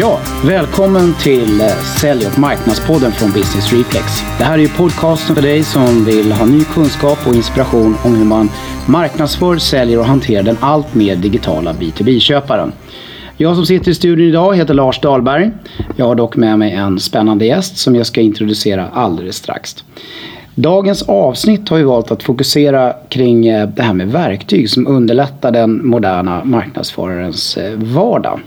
Ja, 0.00 0.18
välkommen 0.44 1.14
till 1.14 1.60
eh, 1.60 1.66
Sälj 2.00 2.26
och 2.26 2.38
marknadspodden 2.38 3.12
från 3.12 3.30
Business 3.30 3.72
Reflex. 3.72 4.04
Det 4.38 4.44
här 4.44 4.54
är 4.54 4.62
ju 4.62 4.68
podcasten 4.68 5.36
för 5.36 5.42
dig 5.42 5.62
som 5.62 6.04
vill 6.04 6.32
ha 6.32 6.46
ny 6.46 6.64
kunskap 6.64 7.18
och 7.26 7.34
inspiration 7.34 7.96
om 8.04 8.14
hur 8.14 8.24
man 8.24 8.50
marknadsför, 8.86 9.58
säljer 9.58 9.98
och 9.98 10.04
hanterar 10.04 10.42
den 10.42 10.56
allt 10.60 10.94
mer 10.94 11.16
digitala 11.16 11.72
B2B-köparen. 11.72 12.72
Jag 13.36 13.56
som 13.56 13.66
sitter 13.66 13.90
i 13.90 13.94
studion 13.94 14.28
idag 14.28 14.56
heter 14.56 14.74
Lars 14.74 15.00
Dahlberg. 15.00 15.50
Jag 15.96 16.06
har 16.06 16.14
dock 16.14 16.36
med 16.36 16.58
mig 16.58 16.72
en 16.72 17.00
spännande 17.00 17.44
gäst 17.44 17.78
som 17.78 17.96
jag 17.96 18.06
ska 18.06 18.20
introducera 18.20 18.88
alldeles 18.92 19.36
strax. 19.36 19.84
Dagens 20.54 21.02
avsnitt 21.02 21.68
har 21.68 21.76
vi 21.76 21.82
valt 21.82 22.10
att 22.10 22.22
fokusera 22.22 22.92
kring 23.08 23.46
eh, 23.46 23.68
det 23.68 23.82
här 23.82 23.94
med 23.94 24.12
verktyg 24.12 24.70
som 24.70 24.86
underlättar 24.86 25.50
den 25.50 25.86
moderna 25.86 26.44
marknadsförarens 26.44 27.56
eh, 27.56 27.72
vardag. 27.76 28.40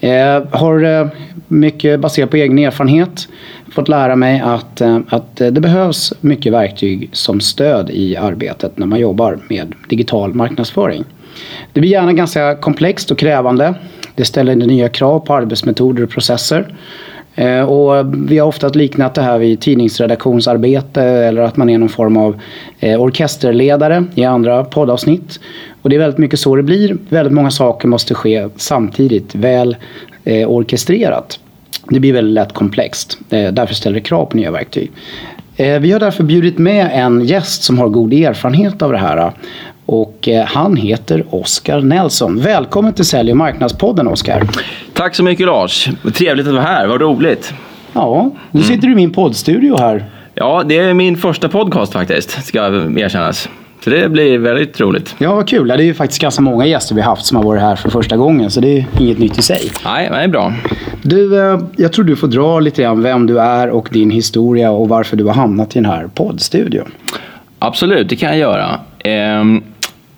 Eh, 0.00 0.42
har 0.50 0.84
eh, 0.84 1.06
mycket 1.48 2.00
baserat 2.00 2.30
på 2.30 2.36
egen 2.36 2.58
erfarenhet 2.58 3.28
fått 3.72 3.88
lära 3.88 4.16
mig 4.16 4.40
att, 4.40 4.80
eh, 4.80 4.98
att 5.08 5.40
eh, 5.40 5.48
det 5.48 5.60
behövs 5.60 6.12
mycket 6.20 6.52
verktyg 6.52 7.08
som 7.12 7.40
stöd 7.40 7.90
i 7.90 8.16
arbetet 8.16 8.78
när 8.78 8.86
man 8.86 9.00
jobbar 9.00 9.38
med 9.48 9.74
digital 9.88 10.34
marknadsföring. 10.34 11.04
Det 11.72 11.80
blir 11.80 11.90
gärna 11.90 12.12
ganska 12.12 12.56
komplext 12.56 13.10
och 13.10 13.18
krävande. 13.18 13.74
Det 14.14 14.24
ställer 14.24 14.54
nya 14.56 14.88
krav 14.88 15.20
på 15.20 15.34
arbetsmetoder 15.34 16.02
och 16.02 16.10
processer. 16.10 16.74
Eh, 17.34 17.60
och 17.60 18.14
vi 18.14 18.38
har 18.38 18.46
ofta 18.46 18.68
liknat 18.68 19.14
det 19.14 19.22
här 19.22 19.38
vid 19.38 19.60
tidningsredaktionsarbete 19.60 21.02
eller 21.02 21.42
att 21.42 21.56
man 21.56 21.70
är 21.70 21.78
någon 21.78 21.88
form 21.88 22.16
av 22.16 22.40
eh, 22.80 23.00
orkesterledare 23.00 24.04
i 24.14 24.24
andra 24.24 24.64
poddavsnitt. 24.64 25.40
Och 25.82 25.90
det 25.90 25.96
är 25.96 26.00
väldigt 26.00 26.18
mycket 26.18 26.40
så 26.40 26.56
det 26.56 26.62
blir. 26.62 26.96
Väldigt 27.08 27.32
många 27.32 27.50
saker 27.50 27.88
måste 27.88 28.14
ske 28.14 28.48
samtidigt, 28.56 29.34
väl 29.34 29.76
eh, 30.24 30.48
orkestrerat. 30.48 31.40
Det 31.88 32.00
blir 32.00 32.12
väldigt 32.12 32.34
lätt 32.34 32.52
komplext. 32.52 33.18
Därför 33.28 33.74
ställer 33.74 33.94
det 33.94 34.00
krav 34.00 34.26
på 34.26 34.36
nya 34.36 34.50
verktyg. 34.50 34.90
Vi 35.56 35.92
har 35.92 36.00
därför 36.00 36.24
bjudit 36.24 36.58
med 36.58 36.90
en 36.92 37.24
gäst 37.24 37.62
som 37.62 37.78
har 37.78 37.88
god 37.88 38.12
erfarenhet 38.12 38.82
av 38.82 38.92
det 38.92 38.98
här. 38.98 39.32
Och 39.86 40.28
han 40.46 40.76
heter 40.76 41.24
Oskar 41.30 41.80
Nelson. 41.80 42.40
Välkommen 42.40 42.92
till 42.92 43.04
Sälj 43.04 43.30
och 43.30 43.36
marknadspodden 43.36 44.08
Oskar. 44.08 44.48
Tack 45.00 45.14
så 45.14 45.24
mycket 45.24 45.46
Lars. 45.46 45.88
Trevligt 46.14 46.46
att 46.46 46.52
vara 46.52 46.62
här, 46.62 46.86
vad 46.86 47.00
roligt. 47.00 47.54
Ja, 47.92 48.30
nu 48.50 48.62
sitter 48.62 48.86
du 48.86 48.92
i 48.92 48.96
min 48.96 49.12
poddstudio 49.12 49.78
här. 49.78 50.04
Ja, 50.34 50.62
det 50.66 50.78
är 50.78 50.94
min 50.94 51.16
första 51.16 51.48
podcast 51.48 51.92
faktiskt, 51.92 52.46
ska 52.46 52.58
erkännas. 52.98 53.48
Så 53.84 53.90
det 53.90 54.08
blir 54.08 54.38
väldigt 54.38 54.80
roligt. 54.80 55.14
Ja, 55.18 55.34
vad 55.34 55.48
kul. 55.48 55.68
Det 55.68 55.74
är 55.74 55.78
ju 55.78 55.94
faktiskt 55.94 56.22
ganska 56.22 56.42
många 56.42 56.66
gäster 56.66 56.94
vi 56.94 57.00
haft 57.00 57.26
som 57.26 57.36
har 57.36 57.44
varit 57.44 57.62
här 57.62 57.76
för 57.76 57.90
första 57.90 58.16
gången. 58.16 58.50
Så 58.50 58.60
det 58.60 58.78
är 58.78 58.86
inget 58.98 59.18
nytt 59.18 59.38
i 59.38 59.42
sig. 59.42 59.70
Nej, 59.84 60.08
det 60.10 60.16
är 60.16 60.28
bra. 60.28 60.52
Du, 61.02 61.40
eh, 61.40 61.60
jag 61.76 61.92
tror 61.92 62.04
du 62.04 62.16
får 62.16 62.28
dra 62.28 62.60
lite 62.60 62.82
grann 62.82 63.02
vem 63.02 63.26
du 63.26 63.40
är 63.40 63.70
och 63.70 63.88
din 63.92 64.10
historia 64.10 64.70
och 64.70 64.88
varför 64.88 65.16
du 65.16 65.24
har 65.24 65.34
hamnat 65.34 65.76
i 65.76 65.78
den 65.78 65.90
här 65.90 66.08
poddstudion. 66.14 66.92
Absolut, 67.58 68.08
det 68.08 68.16
kan 68.16 68.28
jag 68.28 68.38
göra. 68.38 68.80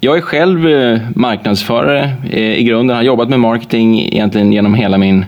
Jag 0.05 0.17
är 0.17 0.20
själv 0.20 0.69
eh, 0.69 1.00
marknadsförare 1.14 2.12
eh, 2.31 2.58
i 2.58 2.62
grunden. 2.62 2.97
Har 2.97 3.03
jobbat 3.03 3.28
med 3.28 3.41
marketing 3.41 4.00
egentligen 4.00 4.53
genom 4.53 4.75
hela 4.75 4.98
min 4.98 5.25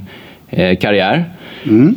karriär. 0.81 1.25
Mm. 1.65 1.97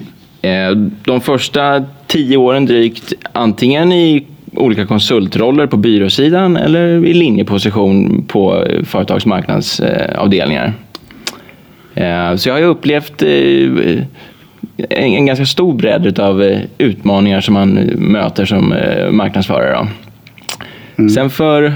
De 1.03 1.21
första 1.21 1.85
tio 2.07 2.37
åren 2.37 2.65
drygt 2.65 3.13
antingen 3.31 3.91
i 3.91 4.25
olika 4.53 4.85
konsultroller 4.85 5.67
på 5.67 5.77
byråsidan 5.77 6.57
eller 6.57 7.05
i 7.05 7.13
linjeposition 7.13 8.25
på 8.27 8.65
företagsmarknadsavdelningar. 8.83 10.73
Eh, 11.97 12.35
så 12.35 12.49
jag 12.49 12.55
har 12.55 12.61
upplevt 12.61 13.21
eh, 13.21 14.03
en 14.89 15.25
ganska 15.25 15.45
stor 15.45 15.73
bredd 15.73 16.19
av 16.19 16.43
eh, 16.43 16.59
utmaningar 16.77 17.41
som 17.41 17.53
man 17.53 17.73
möter 17.97 18.45
som 18.45 18.73
marknadsförare. 19.11 19.87
Mm. 20.97 21.09
Sen 21.09 21.29
för 21.29 21.73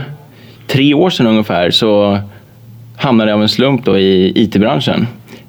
tre 0.72 0.94
år 0.94 1.10
sedan 1.10 1.28
ungefär 1.28 1.72
så 1.72 2.20
hamnade 2.98 3.32
jag 3.32 3.36
av 3.36 3.42
en 3.42 3.50
slump 3.50 3.86
då 3.86 3.98
i 3.98 4.32
IT-branschen. 4.36 5.08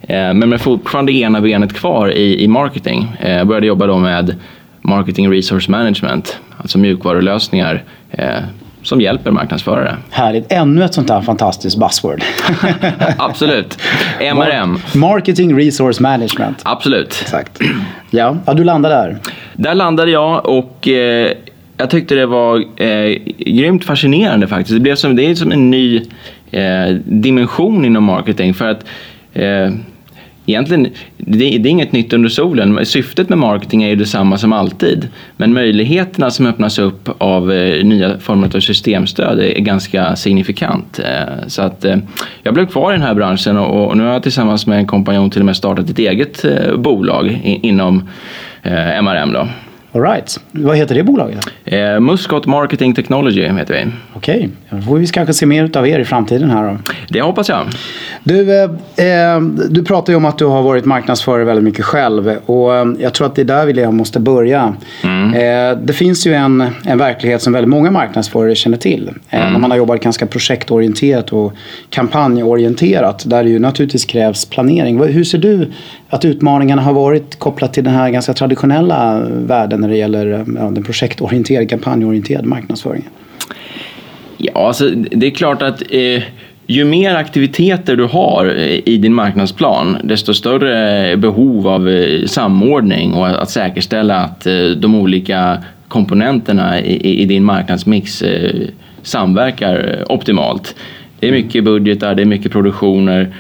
Men 0.08 0.48
med 0.48 0.60
fortfarande 0.60 1.12
ena 1.12 1.40
benet 1.40 1.74
kvar 1.74 2.12
i, 2.12 2.48
marketing. 2.48 3.16
Jag 3.20 3.46
började 3.46 3.66
jobba 3.66 3.86
då 3.86 3.98
med 3.98 4.36
Marketing 4.82 5.32
Resource 5.32 5.70
Management, 5.70 6.38
alltså 6.58 6.78
mjukvarulösningar 6.78 7.84
eh, 8.10 8.28
som 8.82 9.00
hjälper 9.00 9.30
marknadsförare. 9.30 9.96
Härligt, 10.10 10.52
ännu 10.52 10.84
ett 10.84 10.94
sånt 10.94 11.10
här 11.10 11.20
fantastiskt 11.20 11.78
buzzword. 11.78 12.22
Absolut, 13.18 13.78
MRM. 14.20 14.78
Marketing 14.94 15.58
Resource 15.58 16.02
Management. 16.02 16.60
Absolut. 16.62 17.18
Exakt. 17.22 17.60
Ja, 18.10 18.36
ja 18.46 18.54
du 18.54 18.64
landade 18.64 18.94
där. 18.94 19.18
Där 19.54 19.74
landade 19.74 20.10
jag 20.10 20.46
och 20.46 20.88
eh, 20.88 21.32
jag 21.82 21.90
tyckte 21.90 22.14
det 22.14 22.26
var 22.26 22.64
eh, 22.76 23.18
grymt 23.38 23.84
fascinerande 23.84 24.48
faktiskt. 24.48 24.74
Det, 24.74 24.80
blev 24.80 24.94
som, 24.94 25.16
det 25.16 25.30
är 25.30 25.34
som 25.34 25.52
en 25.52 25.70
ny 25.70 26.02
eh, 26.50 26.94
dimension 27.04 27.84
inom 27.84 28.04
marketing 28.04 28.54
för 28.54 28.68
att 28.68 28.84
eh, 29.32 29.70
egentligen, 30.46 30.82
det, 31.16 31.58
det, 31.58 31.68
är 31.68 31.70
inget 31.70 31.92
nytt 31.92 32.12
under 32.12 32.28
solen. 32.28 32.86
Syftet 32.86 33.28
med 33.28 33.38
marketing 33.38 33.82
är 33.82 33.88
ju 33.88 33.96
detsamma 33.96 34.38
som 34.38 34.52
alltid. 34.52 35.08
Men 35.36 35.52
möjligheterna 35.52 36.30
som 36.30 36.46
öppnas 36.46 36.78
upp 36.78 37.08
av 37.18 37.52
eh, 37.52 37.84
nya 37.84 38.18
former 38.18 38.56
av 38.56 38.60
systemstöd 38.60 39.38
är 39.38 39.60
ganska 39.60 40.16
signifikant. 40.16 40.98
Eh, 40.98 41.46
så 41.46 41.62
att 41.62 41.84
eh, 41.84 41.96
jag 42.42 42.54
blev 42.54 42.66
kvar 42.66 42.92
i 42.92 42.94
den 42.94 43.06
här 43.06 43.14
branschen 43.14 43.58
och, 43.58 43.86
och, 43.86 43.96
nu 43.96 44.04
har 44.04 44.12
jag 44.12 44.22
tillsammans 44.22 44.66
med 44.66 44.78
en 44.78 44.86
kompanjon 44.86 45.30
till 45.30 45.40
och 45.40 45.46
med 45.46 45.56
startat 45.56 45.90
ett 45.90 45.98
eget 45.98 46.44
eh, 46.44 46.76
bolag 46.76 47.40
i, 47.44 47.58
inom 47.62 48.08
eh, 48.62 49.02
MRM. 49.02 49.32
Då. 49.32 49.48
All 49.94 50.02
right. 50.02 50.40
Vad 50.52 50.76
heter 50.76 50.94
det 50.94 51.02
bolaget? 51.02 51.46
Eh, 51.64 52.00
Muscot 52.00 52.46
Marketing 52.46 52.94
Technology 52.94 53.48
heter 53.48 53.74
vi. 53.74 53.92
Okej, 54.14 54.36
okay. 54.36 54.80
då 54.80 54.86
får 54.86 54.98
vi 54.98 55.06
kanske 55.06 55.34
se 55.34 55.46
mer 55.46 55.76
av 55.76 55.88
er 55.88 55.98
i 55.98 56.04
framtiden 56.04 56.50
här 56.50 56.70
då. 56.70 56.78
Det 57.08 57.22
hoppas 57.22 57.48
jag. 57.48 57.66
Du, 58.24 58.52
eh, 58.52 58.64
eh, 59.06 59.40
du 59.70 59.84
pratar 59.84 60.12
ju 60.12 60.16
om 60.16 60.24
att 60.24 60.38
du 60.38 60.44
har 60.44 60.62
varit 60.62 60.84
marknadsförare 60.84 61.44
väldigt 61.44 61.64
mycket 61.64 61.84
själv 61.84 62.36
och 62.46 62.74
eh, 62.74 62.86
jag 62.98 63.14
tror 63.14 63.26
att 63.26 63.34
det 63.34 63.42
är 63.42 63.44
där 63.44 63.66
vi 63.66 63.86
måste 63.86 64.20
börja. 64.20 64.74
Mm. 65.04 65.34
Eh, 65.34 65.78
det 65.82 65.92
finns 65.92 66.26
ju 66.26 66.34
en, 66.34 66.64
en 66.84 66.98
verklighet 66.98 67.42
som 67.42 67.52
väldigt 67.52 67.70
många 67.70 67.90
marknadsförare 67.90 68.54
känner 68.54 68.78
till. 68.78 69.10
Eh, 69.30 69.40
mm. 69.40 69.52
När 69.52 69.60
man 69.60 69.70
har 69.70 69.78
jobbat 69.78 70.00
ganska 70.00 70.26
projektorienterat 70.26 71.32
och 71.32 71.52
kampanjorienterat 71.90 73.22
där 73.26 73.44
det 73.44 73.50
ju 73.50 73.58
naturligtvis 73.58 74.04
krävs 74.04 74.44
planering. 74.44 75.04
Hur 75.04 75.24
ser 75.24 75.38
du 75.38 75.70
att 76.08 76.24
utmaningarna 76.24 76.82
har 76.82 76.92
varit 76.92 77.38
kopplat 77.38 77.72
till 77.72 77.84
den 77.84 77.94
här 77.94 78.10
ganska 78.10 78.32
traditionella 78.32 79.22
världen 79.28 79.81
när 79.82 79.88
det 79.88 79.96
gäller 79.96 80.32
eh, 80.32 80.44
ja, 80.56 80.70
den 80.70 80.82
projektorienterade, 80.82 81.66
kampanjorienterade 81.66 82.48
marknadsföringen? 82.48 83.08
Ja, 84.36 84.66
alltså, 84.66 84.90
det 84.90 85.26
är 85.26 85.30
klart 85.30 85.62
att 85.62 85.82
eh, 85.90 86.22
ju 86.66 86.84
mer 86.84 87.14
aktiviteter 87.14 87.96
du 87.96 88.04
har 88.04 88.46
eh, 88.46 88.88
i 88.88 88.96
din 88.96 89.14
marknadsplan 89.14 89.96
desto 90.04 90.34
större 90.34 91.10
eh, 91.10 91.16
behov 91.16 91.68
av 91.68 91.88
eh, 91.88 92.26
samordning 92.26 93.12
och 93.12 93.42
att 93.42 93.50
säkerställa 93.50 94.16
att 94.16 94.46
eh, 94.46 94.66
de 94.76 94.94
olika 94.94 95.64
komponenterna 95.88 96.80
i, 96.80 97.22
i 97.22 97.24
din 97.24 97.44
marknadsmix 97.44 98.22
samverkar 99.02 100.04
optimalt. 100.08 100.74
Det 101.20 101.28
är 101.28 101.32
mycket 101.32 101.64
budgetar, 101.64 102.14
det 102.14 102.22
är 102.22 102.26
mycket 102.26 102.52
produktioner 102.52 103.34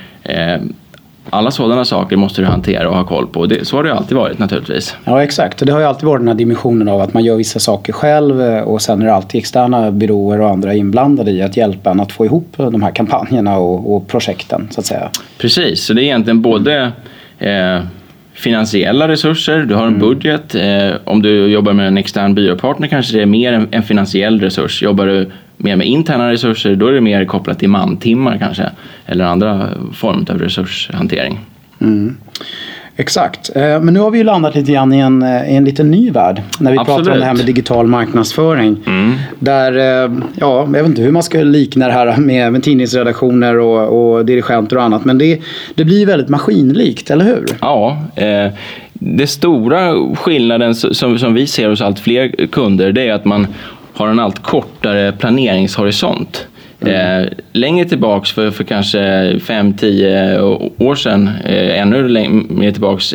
alla 1.32 1.50
sådana 1.50 1.84
saker 1.84 2.16
måste 2.16 2.40
du 2.40 2.46
hantera 2.46 2.88
och 2.88 2.96
ha 2.96 3.04
koll 3.04 3.26
på. 3.26 3.46
Det, 3.46 3.64
så 3.64 3.76
har 3.76 3.84
det 3.84 3.94
alltid 3.94 4.16
varit 4.16 4.38
naturligtvis. 4.38 4.96
Ja 5.04 5.22
exakt, 5.22 5.66
det 5.66 5.72
har 5.72 5.80
ju 5.80 5.86
alltid 5.86 6.04
varit 6.04 6.20
den 6.20 6.28
här 6.28 6.34
dimensionen 6.34 6.88
av 6.88 7.00
att 7.00 7.14
man 7.14 7.24
gör 7.24 7.36
vissa 7.36 7.58
saker 7.58 7.92
själv 7.92 8.42
eh, 8.42 8.62
och 8.62 8.82
sen 8.82 9.02
är 9.02 9.06
det 9.06 9.14
alltid 9.14 9.38
externa 9.38 9.90
byråer 9.90 10.40
och 10.40 10.50
andra 10.50 10.74
inblandade 10.74 11.30
i 11.30 11.42
att 11.42 11.56
hjälpa 11.56 11.90
en 11.90 12.00
att 12.00 12.12
få 12.12 12.24
ihop 12.24 12.54
de 12.56 12.82
här 12.82 12.90
kampanjerna 12.90 13.58
och, 13.58 13.96
och 13.96 14.08
projekten 14.08 14.68
så 14.70 14.80
att 14.80 14.86
säga. 14.86 15.10
Precis, 15.38 15.84
så 15.84 15.92
det 15.92 16.00
är 16.00 16.04
egentligen 16.04 16.42
både 16.42 16.92
eh, 17.38 17.80
finansiella 18.34 19.08
resurser, 19.08 19.62
du 19.62 19.74
har 19.74 19.86
en 19.86 19.88
mm. 19.88 20.00
budget. 20.00 20.54
Eh, 20.54 20.90
om 21.04 21.22
du 21.22 21.46
jobbar 21.46 21.72
med 21.72 21.88
en 21.88 21.98
extern 21.98 22.34
byråpartner 22.34 22.88
kanske 22.88 23.16
det 23.16 23.22
är 23.22 23.26
mer 23.26 23.52
en, 23.52 23.68
en 23.70 23.82
finansiell 23.82 24.40
resurs. 24.40 24.82
Jobbar 24.82 25.06
du 25.06 25.30
mer 25.62 25.76
med 25.76 25.86
interna 25.86 26.32
resurser 26.32 26.76
då 26.76 26.86
är 26.86 26.92
det 26.92 27.00
mer 27.00 27.24
kopplat 27.24 27.58
till 27.58 27.68
mantimmar 27.68 28.38
kanske 28.38 28.70
eller 29.06 29.24
andra 29.24 29.68
former 29.92 30.30
av 30.30 30.38
resurshantering. 30.38 31.40
Mm. 31.80 32.16
Exakt, 32.96 33.50
eh, 33.56 33.62
men 33.62 33.94
nu 33.94 34.00
har 34.00 34.10
vi 34.10 34.18
ju 34.18 34.24
landat 34.24 34.54
lite 34.54 34.72
grann 34.72 34.92
i 34.92 34.98
en, 34.98 35.22
eh, 35.22 35.52
i 35.52 35.56
en 35.56 35.64
lite 35.64 35.84
ny 35.84 36.10
värld. 36.10 36.42
När 36.60 36.72
vi 36.72 36.78
Absolut. 36.78 36.98
pratar 36.98 37.12
om 37.12 37.18
det 37.18 37.24
här 37.24 37.34
med 37.34 37.46
digital 37.46 37.86
marknadsföring. 37.86 38.76
Mm. 38.86 39.12
Där, 39.38 39.76
eh, 39.76 40.12
ja, 40.34 40.60
jag 40.60 40.72
vet 40.72 40.86
inte 40.86 41.02
hur 41.02 41.10
man 41.10 41.22
ska 41.22 41.38
likna 41.38 41.86
det 41.86 41.92
här 41.92 42.16
med, 42.16 42.52
med 42.52 42.62
tidningsredaktioner 42.62 43.58
och, 43.58 44.14
och 44.14 44.26
dirigenter 44.26 44.76
och 44.76 44.82
annat. 44.82 45.04
Men 45.04 45.18
det, 45.18 45.40
det 45.74 45.84
blir 45.84 46.06
väldigt 46.06 46.28
maskinlikt, 46.28 47.10
eller 47.10 47.24
hur? 47.24 47.44
Ja, 47.60 47.98
eh, 48.14 48.52
det 48.92 49.26
stora 49.26 50.14
skillnaden 50.16 50.74
som, 50.74 51.18
som 51.18 51.34
vi 51.34 51.46
ser 51.46 51.68
hos 51.68 51.80
allt 51.80 51.98
fler 51.98 52.46
kunder 52.46 52.92
det 52.92 53.08
är 53.08 53.12
att 53.12 53.24
man 53.24 53.46
har 53.94 54.08
en 54.08 54.18
allt 54.18 54.42
kortare 54.42 55.12
planeringshorisont. 55.12 56.46
Mm. 56.80 57.22
Eh, 57.22 57.28
längre 57.52 57.84
tillbaks, 57.84 58.32
för, 58.32 58.50
för 58.50 58.64
kanske 58.64 58.98
5-10 59.32 60.72
år 60.78 60.94
sedan, 60.94 61.30
eh, 61.44 61.80
ännu 61.80 62.08
längre 62.08 62.72
tillbaks 62.72 63.14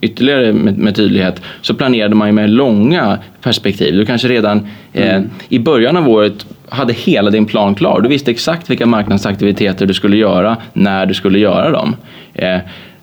ytterligare 0.00 0.52
med, 0.52 0.78
med, 0.78 0.96
tydlighet, 0.96 1.42
så 1.62 1.74
planerade 1.74 2.14
man 2.14 2.28
ju 2.28 2.32
med 2.32 2.50
långa 2.50 3.18
perspektiv. 3.42 3.94
Du 3.94 4.06
kanske 4.06 4.28
redan 4.28 4.68
eh, 4.92 5.14
mm. 5.14 5.30
i 5.48 5.58
början 5.58 5.96
av 5.96 6.08
året 6.08 6.46
hade 6.68 6.92
hela 6.92 7.30
din 7.30 7.46
plan 7.46 7.74
klar. 7.74 8.00
Du 8.00 8.08
visste 8.08 8.30
exakt 8.30 8.70
vilka 8.70 8.86
marknadsaktiviteter 8.86 9.86
du 9.86 9.94
skulle 9.94 10.16
göra, 10.16 10.56
när 10.72 11.06
du 11.06 11.14
skulle 11.14 11.38
göra 11.38 11.70
dem. 11.70 11.96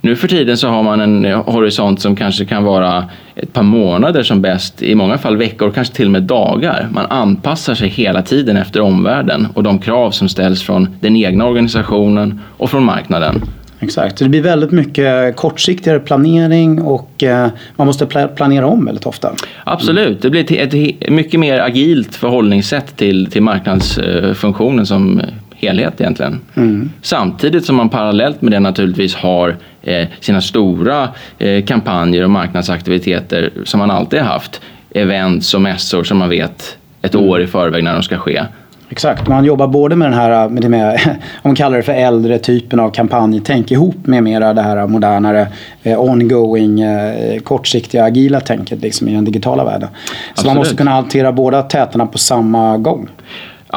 Nu 0.06 0.16
för 0.16 0.28
tiden 0.28 0.58
så 0.58 0.68
har 0.68 0.84
man 0.84 1.02
en 1.02 1.26
horisont 1.26 2.02
som 2.02 2.16
kanske 2.16 2.46
kan 2.46 2.64
vara 2.64 3.06
ett 3.36 3.54
par 3.54 3.64
månader 3.64 4.24
som 4.24 4.42
bäst, 4.42 4.82
i 4.82 4.96
många 4.96 5.18
fall 5.18 5.38
veckor, 5.38 5.72
kanske 5.72 5.96
till 5.96 6.06
och 6.06 6.12
med 6.12 6.24
dagar. 6.24 6.88
Man 6.92 7.06
anpassar 7.06 7.76
sig 7.76 7.90
hela 7.90 8.22
tiden 8.22 8.58
efter 8.58 8.82
omvärlden 8.82 9.48
och 9.54 9.64
de 9.64 9.80
krav 9.80 10.12
som 10.12 10.30
ställs 10.30 10.64
från 10.64 10.96
den 11.00 11.16
egna 11.16 11.46
organisationen 11.46 12.40
och 12.58 12.70
från 12.70 12.84
marknaden. 12.84 13.42
Exakt, 13.80 14.18
det 14.18 14.30
blir 14.30 14.42
väldigt 14.42 14.72
mycket 14.72 15.36
kortsiktigare 15.36 16.00
planering 16.00 16.82
och 16.82 17.24
eh, 17.24 17.48
man 17.76 17.88
måste 17.88 18.06
planera 18.36 18.68
om 18.68 18.86
väldigt 18.86 19.06
ofta. 19.06 19.32
Absolut, 19.64 20.22
det 20.22 20.30
blir 20.30 20.52
ett 20.52 21.10
mycket 21.10 21.40
mer 21.40 21.60
agilt 21.60 22.16
förhållningssätt 22.16 22.98
till, 22.98 23.32
till 23.32 23.44
marknadsfunktionen 23.44 24.86
som 24.86 25.22
helhet 25.66 26.02
egentligen. 26.02 26.42
Mm. 26.56 26.92
Samtidigt 27.02 27.66
som 27.66 27.76
man 27.76 27.90
parallellt 27.90 28.42
med 28.42 28.52
det 28.52 28.60
naturligtvis 28.60 29.16
har 29.16 29.56
eh, 29.82 30.08
sina 30.20 30.42
stora 30.42 31.10
eh, 31.38 31.66
kampanjer 31.66 32.24
och 32.24 32.30
marknadsaktiviteter 32.30 33.50
som 33.64 33.80
man 33.80 33.92
alltid 33.92 34.20
har 34.20 34.28
haft. 34.28 34.62
Events 34.94 35.54
och 35.54 35.62
mässor 35.62 36.04
som 36.04 36.18
man 36.18 36.30
vet 36.30 36.78
ett 37.02 37.16
mm. 37.16 37.30
år 37.30 37.42
i 37.42 37.48
förväg 37.48 37.84
när 37.84 37.94
de 37.94 38.04
ska 38.04 38.18
ske. 38.18 38.42
Exakt, 38.90 39.28
man 39.28 39.46
jobbar 39.46 39.68
både 39.68 39.96
med 39.96 40.08
den 40.08 40.20
här, 40.20 40.50
med 40.50 40.62
det 40.64 40.70
med, 40.70 41.00
om 41.42 41.50
man 41.50 41.56
kallar 41.56 41.78
det 41.78 41.84
för 41.84 41.94
äldre 41.94 42.40
typen 42.40 42.80
av 42.80 42.90
kampanjtänk 42.90 43.72
ihop 43.72 44.08
med 44.08 44.24
mera 44.24 44.54
det 44.54 44.62
här 44.62 44.88
modernare 44.88 45.48
eh, 45.84 46.02
ongoing, 46.02 46.82
eh, 46.82 47.40
kortsiktiga, 47.40 48.04
agila 48.04 48.40
tänket 48.40 48.82
liksom 48.82 49.08
i 49.08 49.14
den 49.14 49.26
digitala 49.26 49.64
världen. 49.64 49.90
Så 49.90 50.32
Absolut. 50.32 50.50
man 50.50 50.58
måste 50.58 50.76
kunna 50.76 50.92
hantera 50.92 51.32
båda 51.32 51.62
tätorna 51.62 52.06
på 52.06 52.18
samma 52.18 52.78
gång. 52.78 53.10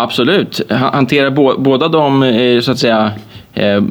Absolut, 0.02 0.60
hantera 0.70 1.30
båda 1.58 1.88
de 1.88 2.22
eh, 2.22 2.60
så 2.60 2.72
att 2.72 2.78
säga 2.78 3.12
eh, 3.54 3.82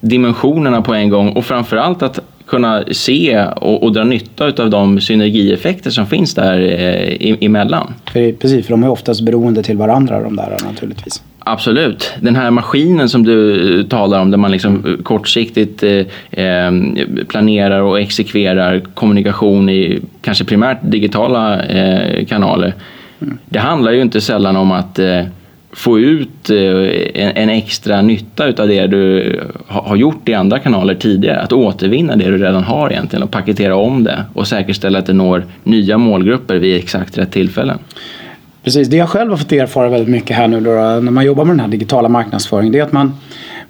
dimensionerna 0.00 0.82
på 0.82 0.94
en 0.94 1.10
gång 1.10 1.28
och 1.28 1.44
framförallt 1.44 2.02
att 2.02 2.20
kunna 2.46 2.84
se 2.90 3.44
och, 3.56 3.82
och 3.82 3.92
dra 3.92 4.04
nytta 4.04 4.62
av 4.62 4.70
de 4.70 5.00
synergieffekter 5.00 5.90
som 5.90 6.06
finns 6.06 6.34
där 6.34 6.60
eh, 6.60 7.36
emellan. 7.40 7.94
För, 8.12 8.32
precis, 8.32 8.66
för 8.66 8.72
de 8.72 8.84
är 8.84 8.88
oftast 8.88 9.20
beroende 9.20 9.62
till 9.62 9.76
varandra 9.76 10.22
de 10.22 10.36
där 10.36 10.56
naturligtvis. 10.64 11.22
Absolut. 11.38 12.12
Den 12.20 12.36
här 12.36 12.50
maskinen 12.50 13.08
som 13.08 13.24
du 13.24 13.84
talar 13.84 14.20
om 14.20 14.30
där 14.30 14.38
man 14.38 14.50
liksom 14.50 14.98
kortsiktigt 15.02 15.82
eh, 16.30 16.70
planerar 17.28 17.80
och 17.80 18.00
exekverar 18.00 18.80
kommunikation 18.94 19.68
i 19.68 20.00
kanske 20.22 20.44
primärt 20.44 20.78
digitala 20.82 21.62
eh, 21.64 22.26
kanaler. 22.26 22.74
Mm. 23.20 23.38
Det 23.48 23.58
handlar 23.58 23.92
ju 23.92 24.02
inte 24.02 24.20
sällan 24.20 24.56
om 24.56 24.72
att 24.72 24.98
eh, 24.98 25.22
få 25.76 25.98
ut 25.98 26.50
eh, 26.50 27.32
en, 27.34 27.48
extra 27.48 28.02
nytta 28.02 28.44
av 28.44 28.68
det 28.68 28.86
du 28.86 29.40
har 29.66 29.96
gjort 29.96 30.28
i 30.28 30.34
andra 30.34 30.58
kanaler 30.58 30.94
tidigare. 30.94 31.40
Att 31.40 31.52
återvinna 31.52 32.16
det 32.16 32.24
du 32.24 32.38
redan 32.38 32.64
har 32.64 32.90
egentligen 32.90 33.22
och 33.22 33.30
paketera 33.30 33.76
om 33.76 34.04
det 34.04 34.24
och 34.34 34.46
säkerställa 34.48 34.98
att 34.98 35.06
det 35.06 35.12
når 35.12 35.44
nya 35.64 35.98
målgrupper 35.98 36.56
vid 36.56 36.76
exakt 36.76 37.18
rätt 37.18 37.32
tillfällen. 37.32 37.78
Precis, 38.64 38.88
det 38.88 38.96
jag 38.96 39.08
själv 39.08 39.30
har 39.30 39.36
fått 39.36 39.52
erfara 39.52 39.88
väldigt 39.88 40.08
mycket 40.08 40.36
här 40.36 40.48
nu 40.48 40.60
då, 40.60 40.70
när 40.70 41.00
man 41.00 41.24
jobbar 41.24 41.44
med 41.44 41.52
den 41.52 41.60
här 41.60 41.68
digitala 41.68 42.08
marknadsföringen 42.08 42.72
det 42.72 42.78
är 42.78 42.82
att 42.82 42.92
man, 42.92 43.12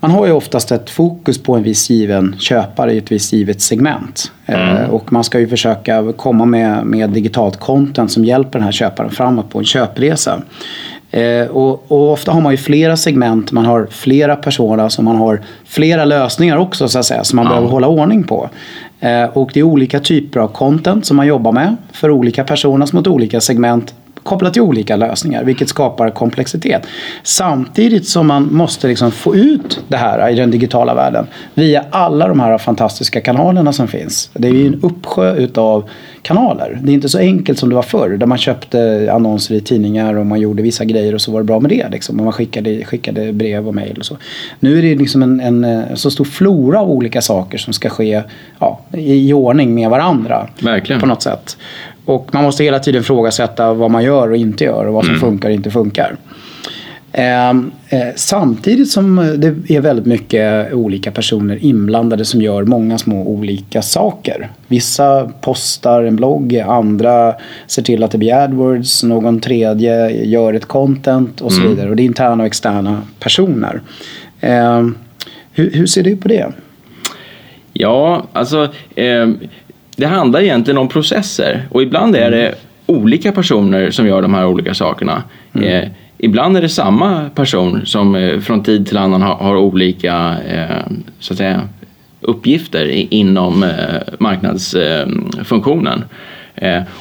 man 0.01 0.11
har 0.11 0.27
ju 0.27 0.33
oftast 0.33 0.73
ett 0.73 0.91
fokus 0.91 1.43
på 1.43 1.55
en 1.55 1.63
viss 1.63 1.91
given 1.91 2.37
köpare 2.39 2.93
i 2.93 2.99
ett 2.99 3.13
visst 3.13 3.33
givet 3.33 3.61
segment. 3.61 4.33
Mm. 4.47 4.77
Eh, 4.77 4.91
och 4.91 5.13
man 5.13 5.25
ska 5.25 5.41
ju 5.41 5.49
försöka 5.49 6.13
komma 6.17 6.45
med, 6.45 6.87
med 6.87 7.11
digitalt 7.11 7.61
content 7.61 8.13
som 8.13 8.25
hjälper 8.25 8.59
den 8.59 8.63
här 8.63 8.73
köparen 8.73 9.11
framåt 9.11 9.51
på 9.51 9.59
en 9.59 9.65
köpresa. 9.65 10.43
Eh, 11.11 11.47
och, 11.47 11.93
och, 11.93 12.13
ofta 12.13 12.33
har 12.33 12.41
man 12.41 12.53
ju 12.53 12.57
flera 12.57 12.97
segment, 12.97 13.53
man 13.53 13.65
har 13.65 13.87
flera 13.91 14.37
personer, 14.37 14.89
så 14.89 15.03
man 15.03 15.17
har 15.17 15.41
flera 15.65 16.05
lösningar 16.05 16.57
också 16.57 16.89
så 16.89 16.99
att 16.99 17.07
säga, 17.07 17.25
som 17.25 17.37
man 17.37 17.45
ja. 17.45 17.51
behöver 17.51 17.69
hålla 17.69 17.89
ordning 17.89 18.25
på. 18.25 18.51
Eh, 19.01 19.25
och 19.25 19.51
det 19.55 19.61
är 19.61 19.65
olika 19.65 20.01
typer 20.01 20.41
av 20.41 20.49
content 20.49 21.07
som 21.07 21.17
man 21.17 21.27
jobbar 21.27 21.53
med 21.53 21.77
för 21.93 22.11
olika 22.11 22.45
personer 22.45 22.89
mot 22.93 23.07
olika 23.07 23.41
segment 23.41 23.95
kopplat 24.27 24.53
till 24.53 24.63
olika 24.63 24.97
lösningar, 24.97 25.45
vilket 25.45 25.69
skapar 25.69 26.11
komplexitet. 26.11 26.87
Samtidigt 27.23 28.09
som 28.09 28.27
man 28.27 28.49
måste 28.53 28.89
liksom 28.89 29.13
få 29.13 29.37
ut 29.37 29.81
det 29.89 29.97
här 29.97 30.29
i 30.29 30.35
den 30.35 30.51
digitala 30.51 30.95
världen 30.95 31.27
via 31.55 31.85
alla 31.91 32.29
de 32.29 32.41
här 32.41 32.59
fantastiska 32.59 33.21
kanalerna 33.21 33.73
som 33.73 33.89
finns. 33.89 34.31
Det 34.33 34.49
är 34.49 34.53
ju 34.53 34.67
en 34.67 34.81
uppsjö 34.83 35.35
utav 35.35 35.89
kanaler. 36.27 36.79
Det 36.83 36.93
är 36.93 36.95
inte 36.95 37.09
så 37.09 37.19
enkelt 37.19 37.59
som 37.59 37.69
det 37.69 37.75
var 37.75 37.83
förr 37.83 38.09
där 38.09 38.27
man 38.27 38.39
köpte 38.39 39.09
annonser 39.13 39.55
i 39.55 39.61
tidningar 39.61 40.15
och 40.15 40.27
man 40.27 40.41
gjorde 40.41 40.63
vissa 40.63 40.85
grejer 40.85 41.15
och 41.15 41.21
så 41.21 41.33
var 41.33 41.41
det 41.41 41.45
bra 41.45 41.61
med 41.61 41.71
det. 41.71 41.89
Liksom. 41.89 42.19
Och 42.19 42.25
man 42.25 42.33
skickade, 42.33 42.85
skickade 42.85 43.33
brev 43.33 43.69
och 43.69 43.75
mejl 43.75 43.99
och 43.99 44.07
så. 44.07 44.17
Nu 44.61 44.79
är 44.79 44.83
det 44.83 44.95
liksom 44.95 45.23
en, 45.23 45.41
en, 45.41 45.65
eh, 45.65 45.95
så 45.95 46.11
stor 46.11 46.25
flora 46.25 46.81
av 46.81 46.91
olika 46.91 47.23
saker 47.23 47.59
som 47.59 47.73
ska 47.73 47.89
ske 47.89 48.23
ja, 48.59 48.81
i, 48.93 49.29
i 49.29 49.33
ordning 49.33 49.75
med 49.75 49.91
varandra. 49.91 50.49
Verkligen. 50.63 51.01
På 51.01 51.07
något 51.07 51.23
sätt. 51.23 51.57
Och 52.05 52.31
man 52.33 52.45
måste 52.45 52.65
hela 52.65 52.79
tiden 52.79 53.01
ifrågasätta 53.01 53.73
vad 53.73 53.91
man 53.91 54.05
gör 54.05 54.31
och 54.31 54.37
inte 54.37 54.65
gör 54.65 54.87
och 54.87 54.95
vad 54.95 55.05
som 55.05 55.15
mm. 55.15 55.21
funkar 55.21 55.49
och 55.49 55.55
inte 55.55 55.71
funkar. 55.71 56.17
Ehm, 57.19 57.71
eh, 57.89 58.09
samtidigt 58.17 58.91
som 58.91 59.35
det 59.39 59.75
är 59.75 59.81
väldigt 59.81 60.07
mycket 60.07 60.73
olika 60.73 61.11
personer 61.11 61.65
inblandade 61.65 62.25
som 62.25 62.43
gör 62.43 62.65
många 62.65 62.99
små 62.99 63.23
olika 63.23 63.83
saker. 63.83 64.51
Vissa 64.69 65.31
postar 65.41 66.03
en 66.03 66.17
blogg, 66.17 66.59
andra 66.59 67.35
ser 67.67 67.83
till 67.83 68.03
att 68.03 68.11
det 68.11 68.19
blir 68.19 68.35
AdWords, 68.35 69.03
någon 69.03 69.41
tredje 69.41 70.11
gör 70.25 70.55
ett 70.55 70.65
content 70.65 71.41
och 71.41 71.53
så 71.53 71.61
mm. 71.61 71.75
vidare. 71.75 71.91
Och 71.91 71.97
det 71.97 72.03
är 72.03 72.05
interna 72.05 72.43
och 72.43 72.47
externa 72.47 73.03
personer. 73.21 73.81
Eh, 74.41 74.87
hur, 75.53 75.71
hur, 75.71 75.87
ser 75.87 76.03
du 76.03 76.17
på 76.17 76.29
det? 76.29 76.47
Ja, 77.73 78.27
alltså 78.33 78.69
eh, 78.95 79.29
det 79.97 80.07
handlar 80.07 80.41
egentligen 80.41 80.79
om 80.79 80.89
processer 80.89 81.69
och 81.71 81.83
ibland 81.83 82.17
är 82.17 82.31
det 82.31 82.55
olika 82.87 83.33
personer 83.33 83.91
som 83.91 84.07
gör 84.07 84.23
de 84.23 84.35
här 84.35 84.47
olika 84.47 84.75
sakerna. 84.75 85.23
Mm. 85.55 85.69
Eh, 85.69 85.89
ibland 86.27 86.57
är 86.57 86.63
det 86.63 86.69
samma 86.69 87.31
person 87.35 87.87
som 87.87 88.15
eh, 88.15 88.41
från 88.41 88.63
tid 88.63 88.87
till 88.87 88.97
annan 88.97 89.23
har, 89.23 89.35
har 89.35 89.57
olika 89.57 90.37
eh, 90.49 90.93
så 91.19 91.33
att 91.33 91.39
säga, 91.39 91.69
uppgifter 92.21 93.15
inom 93.15 93.63
eh, 93.63 93.69
marknadsfunktionen. 94.19 96.05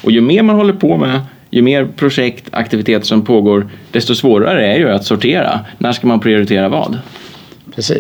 Och 0.02 0.12
ju 0.12 0.22
mer 0.22 0.44
man 0.44 0.56
håller 0.56 0.74
på 0.74 0.98
med 0.98 1.22
ju 1.50 1.62
mer 1.62 1.86
projekt, 1.86 2.46
aktiviteter 2.52 3.06
som 3.06 3.26
pågår, 3.26 3.68
desto 3.92 4.16
svårare 4.16 4.66
är 4.66 4.74
det 4.74 4.80
ju 4.80 4.92
att 4.92 5.06
sortera. 5.06 5.60
När 5.78 5.92
ska 5.92 6.08
man 6.08 6.20
prioritera 6.20 6.70
vad? 6.70 6.98
Som 7.78 7.96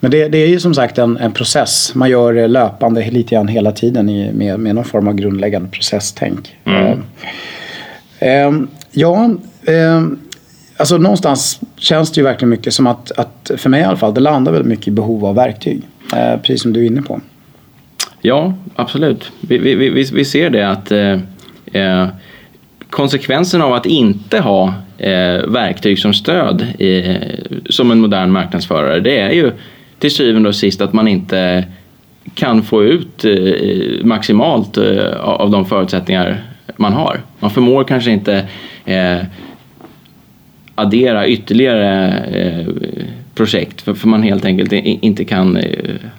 men 0.00 0.10
det, 0.10 0.28
det, 0.28 0.38
är 0.38 0.46
ju 0.46 0.60
som 0.60 0.74
sagt 0.74 0.98
en, 0.98 1.16
en, 1.16 1.32
process. 1.32 1.94
Man 1.94 2.10
gör 2.10 2.48
löpande 2.48 3.10
lite 3.10 3.34
grann 3.34 3.48
hela 3.48 3.72
tiden 3.72 4.08
i, 4.08 4.32
med, 4.32 4.60
med 4.60 4.74
någon 4.74 4.84
form 4.84 5.08
av 5.08 5.14
grundläggande 5.14 5.68
processtänk. 5.68 6.56
Mm. 6.64 7.02
Eh, 8.18 8.68
ja, 8.92 9.30
eh, 9.66 10.02
alltså 10.78 10.98
någonstans 10.98 11.60
känns 11.76 12.12
det 12.12 12.20
ju 12.20 12.24
verkligen 12.24 12.50
mycket 12.50 12.74
som 12.74 12.86
att, 12.86 13.12
att, 13.12 13.50
för 13.56 13.70
mig 13.70 13.80
i 13.80 13.84
alla 13.84 13.96
fall, 13.96 14.14
det 14.14 14.20
landar 14.20 14.52
väldigt 14.52 14.68
mycket 14.68 14.88
i 14.88 14.90
behov 14.90 15.24
av 15.24 15.34
verktyg. 15.34 15.82
Eh, 16.16 16.40
precis 16.40 16.62
som 16.62 16.72
du 16.72 16.82
är 16.82 16.86
inne 16.86 17.02
på. 17.02 17.20
Ja, 18.22 18.54
absolut. 18.76 19.32
Vi, 19.40 19.58
vi, 19.58 19.74
vi, 19.74 20.10
vi 20.12 20.24
ser 20.24 20.50
det 20.50 20.68
att 20.68 20.92
eh, 20.92 21.18
eh, 21.72 22.06
konsekvensen 22.90 23.62
av 23.62 23.72
att 23.72 23.86
inte 23.86 24.40
ha 24.40 24.74
eh, 24.98 25.46
verktyg 25.48 25.98
som 25.98 26.14
stöd 26.14 26.62
i, 26.62 27.18
som 27.70 27.90
en 27.90 28.00
modern 28.00 28.30
marknadsförare, 28.30 29.00
det 29.00 29.18
är 29.18 29.30
ju 29.30 29.52
till 29.98 30.10
syvende 30.10 30.48
och 30.48 30.54
sist 30.54 30.80
att 30.80 30.92
man 30.92 31.08
inte 31.08 31.64
kan 32.34 32.62
få 32.62 32.84
ut 32.84 33.24
eh, 33.24 34.04
maximalt 34.04 34.76
eh, 34.76 35.20
av 35.20 35.50
de 35.50 35.66
förutsättningar 35.66 36.42
man 36.76 36.92
har. 36.92 37.20
Man 37.40 37.50
förmår 37.50 37.84
kanske 37.84 38.10
inte 38.10 38.48
eh, 38.84 39.18
addera 40.78 41.26
ytterligare 41.26 42.24
projekt 43.38 43.80
för, 43.80 43.94
för 43.94 44.08
man 44.08 44.22
helt 44.22 44.44
enkelt 44.44 44.72
inte 44.72 45.24
kan 45.24 45.56
eh, 45.56 45.64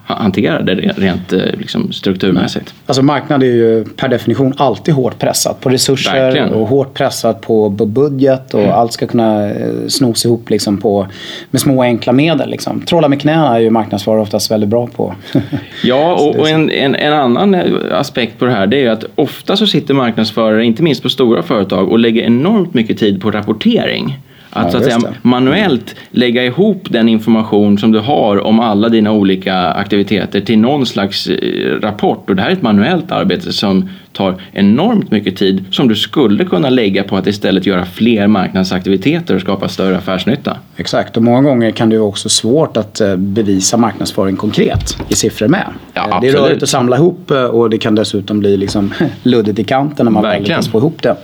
hantera 0.04 0.62
det 0.62 0.74
rent 0.76 1.34
eh, 1.34 1.40
liksom, 1.58 1.92
strukturmässigt. 1.92 2.66
Nej. 2.66 2.84
Alltså 2.86 3.02
marknad 3.02 3.44
är 3.44 3.48
ju 3.48 3.86
per 3.86 4.08
definition 4.08 4.54
alltid 4.58 4.94
hårt 4.94 5.20
pressat 5.20 5.62
på 5.62 5.70
resurser 5.70 6.14
Verkligen. 6.14 6.50
och 6.50 6.68
hårt 6.68 6.94
pressat 6.94 7.42
på 7.42 7.70
budget 7.70 8.54
och 8.54 8.60
mm. 8.60 8.72
allt 8.72 8.94
ska 8.94 9.08
kunna 9.08 9.50
eh, 9.50 9.88
snos 9.88 10.26
ihop 10.26 10.50
liksom 10.50 10.78
på, 10.78 11.08
med 11.52 11.62
små 11.62 11.84
enkla 11.84 12.14
medel. 12.14 12.50
Liksom. 12.50 12.82
Trolla 12.82 13.08
med 13.08 13.22
knäna 13.22 13.56
är 13.56 13.60
ju 13.60 13.70
marknadsförare 13.70 14.22
oftast 14.22 14.52
väldigt 14.52 14.70
bra 14.70 14.88
på. 14.88 15.16
ja, 15.84 16.14
och, 16.14 16.36
och 16.36 16.50
en, 16.50 16.70
en, 16.70 16.96
en, 16.96 17.14
annan 17.14 17.56
aspekt 17.92 18.40
på 18.40 18.46
det 18.46 18.52
här 18.52 18.68
det 18.68 18.78
är 18.78 18.82
ju 18.82 18.90
att 18.90 19.04
ofta 19.16 19.58
så 19.58 19.68
sitter 19.68 19.94
marknadsförare, 19.94 20.66
inte 20.66 20.84
minst 20.84 21.04
på 21.04 21.10
stora 21.10 21.44
företag, 21.44 21.90
och 21.90 22.00
lägger 22.00 22.24
enormt 22.24 22.74
mycket 22.74 22.98
tid 22.98 23.22
på 23.22 23.32
rapportering. 23.32 24.18
Att, 24.52 24.66
Ja, 24.66 24.72
så 24.72 24.78
att 24.78 24.84
säga, 24.84 24.98
det. 24.98 25.14
manuellt 25.22 25.96
lägga 26.12 26.46
ihop 26.46 26.88
den 26.90 27.10
information 27.10 27.78
som 27.78 27.92
du 27.92 28.00
har 28.00 28.46
om 28.46 28.60
alla 28.60 28.90
dina 28.90 29.12
olika 29.12 29.56
aktiviteter 29.56 30.42
till 30.42 30.60
någon 30.60 30.86
slags 30.86 31.28
eh, 31.28 31.80
rapport. 31.82 32.30
Och 32.30 32.36
det 32.36 32.42
här 32.42 32.50
är 32.50 32.54
ett 32.54 32.62
manuellt 32.62 33.12
arbete 33.12 33.54
som 33.54 33.90
tar 34.14 34.36
enormt 34.52 35.12
mycket 35.12 35.38
tid 35.38 35.66
som 35.72 35.88
du 35.88 35.96
skulle 35.96 36.46
kunna 36.46 36.70
lägga 36.70 37.04
på 37.04 37.18
att 37.18 37.28
istället 37.28 37.66
göra 37.66 37.86
fler 37.86 38.28
marknadsaktiviteter 38.28 39.36
och 39.36 39.42
skapa 39.42 39.68
större 39.68 39.98
affärsnytta. 39.98 40.58
Exakt, 40.78 41.18
och 41.18 41.24
många 41.24 41.42
gånger 41.42 41.72
kan 41.72 41.90
det 41.90 42.00
också 42.00 42.30
svårt 42.30 42.78
att 42.78 43.02
eh, 43.02 43.16
bevisa 43.16 43.78
marknadsföring 43.78 44.36
konkret 44.36 44.98
i 45.10 45.16
siffror 45.16 45.48
med. 45.48 45.66
Ja, 45.94 46.10
Eh, 46.10 46.22
det 46.22 46.28
är 46.28 46.34
rörigt 46.34 46.64
att 46.64 46.70
samla 46.70 46.96
ihop 46.96 47.32
och 47.32 47.70
det 47.70 47.78
kan 47.78 47.96
dessutom 47.96 48.40
bli 48.40 48.58
liksom 48.58 48.94
luddigt 49.24 49.60
i 49.60 49.64
kanten 49.64 50.06
när 50.06 50.12
man 50.12 50.24
väl 50.24 50.42
lyckas 50.42 50.68
få 50.68 50.78
ihop 50.78 51.02
det. 51.02 51.16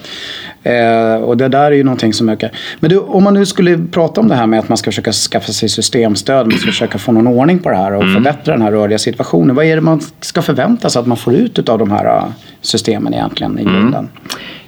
Eh, 0.65 1.15
och 1.15 1.37
det 1.37 1.47
där 1.47 1.65
är 1.71 1.71
ju 1.75 1.83
någonting 1.83 2.13
som 2.13 2.29
ökar. 2.29 2.51
Men 2.79 2.89
du, 2.89 2.97
om 2.99 3.23
man 3.23 3.33
nu 3.33 3.45
skulle 3.45 3.77
prata 3.91 4.21
om 4.21 4.27
det 4.27 4.35
här 4.35 4.47
med 4.47 4.59
att 4.59 4.69
man 4.69 4.77
ska 4.77 4.91
försöka 4.91 5.11
skaffa 5.11 5.51
sig 5.51 5.69
systemstöd, 5.69 6.47
man 6.47 6.57
ska 6.57 6.67
försöka 6.71 6.97
få 6.97 7.11
någon 7.11 7.27
ordning 7.27 7.59
på 7.59 7.69
det 7.69 7.75
här 7.77 7.93
och 7.93 8.01
Mm. 8.03 8.13
förbättra 8.13 8.53
den 8.53 8.61
här 8.61 8.71
rörliga 8.71 8.97
situationen. 8.97 9.55
Vad 9.55 9.65
är 9.65 9.75
det 9.75 9.81
man 9.81 10.01
ska 10.21 10.41
förvänta 10.41 10.89
sig 10.89 10.99
att 10.99 11.07
man 11.07 11.17
får 11.17 11.33
ut 11.33 11.69
av 11.69 11.79
de 11.79 11.91
här 11.91 12.05
eh, 12.17 12.23
systemen 12.61 13.13
egentligen 13.13 13.59
i 13.59 13.61
Mm. 13.61 13.73
grunden? 13.73 14.09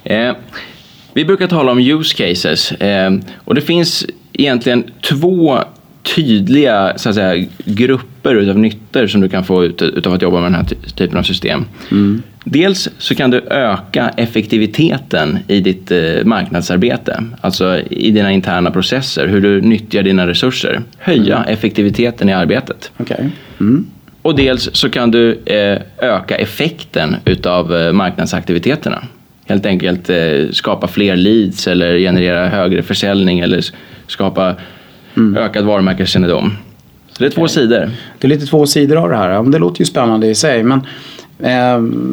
Eh, 0.04 0.32
vi 1.12 1.24
brukar 1.24 1.46
tala 1.46 1.72
om 1.72 1.78
use 1.78 2.28
cases 2.28 2.72
eh, 2.72 3.10
och 3.44 3.54
det 3.54 3.60
finns 3.60 4.06
egentligen 4.32 4.84
två 5.08 5.58
tydliga 6.14 6.92
så 6.96 7.08
att 7.08 7.14
säga, 7.14 7.46
grupper 7.64 8.34
utav 8.34 8.58
nyttor 8.58 9.06
som 9.06 9.20
du 9.20 9.28
kan 9.28 9.44
få 9.44 9.64
ut 9.64 9.82
utav 9.82 10.12
att 10.12 10.22
jobba 10.22 10.40
med 10.40 10.46
den 10.52 10.54
här 10.54 10.64
ty- 10.64 10.90
typen 10.96 11.18
av 11.18 11.22
system. 11.22 11.64
Dels 12.44 12.88
så 12.98 13.14
kan 13.14 13.30
du 13.30 13.38
öka 13.50 14.10
effektiviteten 14.16 15.38
i 15.48 15.60
ditt 15.60 15.90
eh, 15.90 15.98
marknadsarbete, 16.24 17.24
alltså 17.40 17.80
i 17.90 18.10
dina 18.10 18.32
interna 18.32 18.70
processer, 18.70 19.26
hur 19.26 19.40
du 19.40 19.60
nyttjar 19.60 20.02
dina 20.02 20.26
resurser. 20.26 20.80
Höja 20.98 21.44
effektiviteten 21.48 22.28
i 22.28 22.32
arbetet. 22.32 22.90
Okej. 22.96 23.28
Mm. 23.60 23.86
Och 24.22 24.36
dels 24.36 24.70
så 24.72 24.90
kan 24.90 25.10
du 25.10 25.38
eh, 25.46 25.78
öka 25.98 26.36
effekten 26.36 27.16
utav 27.24 27.74
eh, 27.76 27.92
marknadsaktiviteterna. 27.92 29.02
Helt 29.46 29.66
enkelt 29.66 30.10
skapa 30.52 30.88
fler 30.88 31.16
leads 31.16 31.66
eller 31.68 31.98
generera 31.98 32.48
högre 32.48 32.82
försäljning 32.82 33.38
eller 33.40 33.58
s- 33.58 33.72
skapa 35.18 35.40
ökad 35.40 35.64
varumärkeskännedom. 35.64 36.52
Så 37.12 37.22
det 37.22 37.26
är 37.26 37.30
två 37.30 37.48
sidor. 37.48 37.90
Det 38.18 38.26
är 38.26 38.28
lite 38.28 38.46
två 38.46 38.66
sidor 38.66 38.96
av 38.96 39.08
det 39.08 39.16
här. 39.16 39.42
Det 39.42 39.58
låter 39.58 39.80
ju 39.80 39.84
spännande 39.84 40.26
i 40.26 40.34
sig. 40.34 40.62
Men 40.62 40.86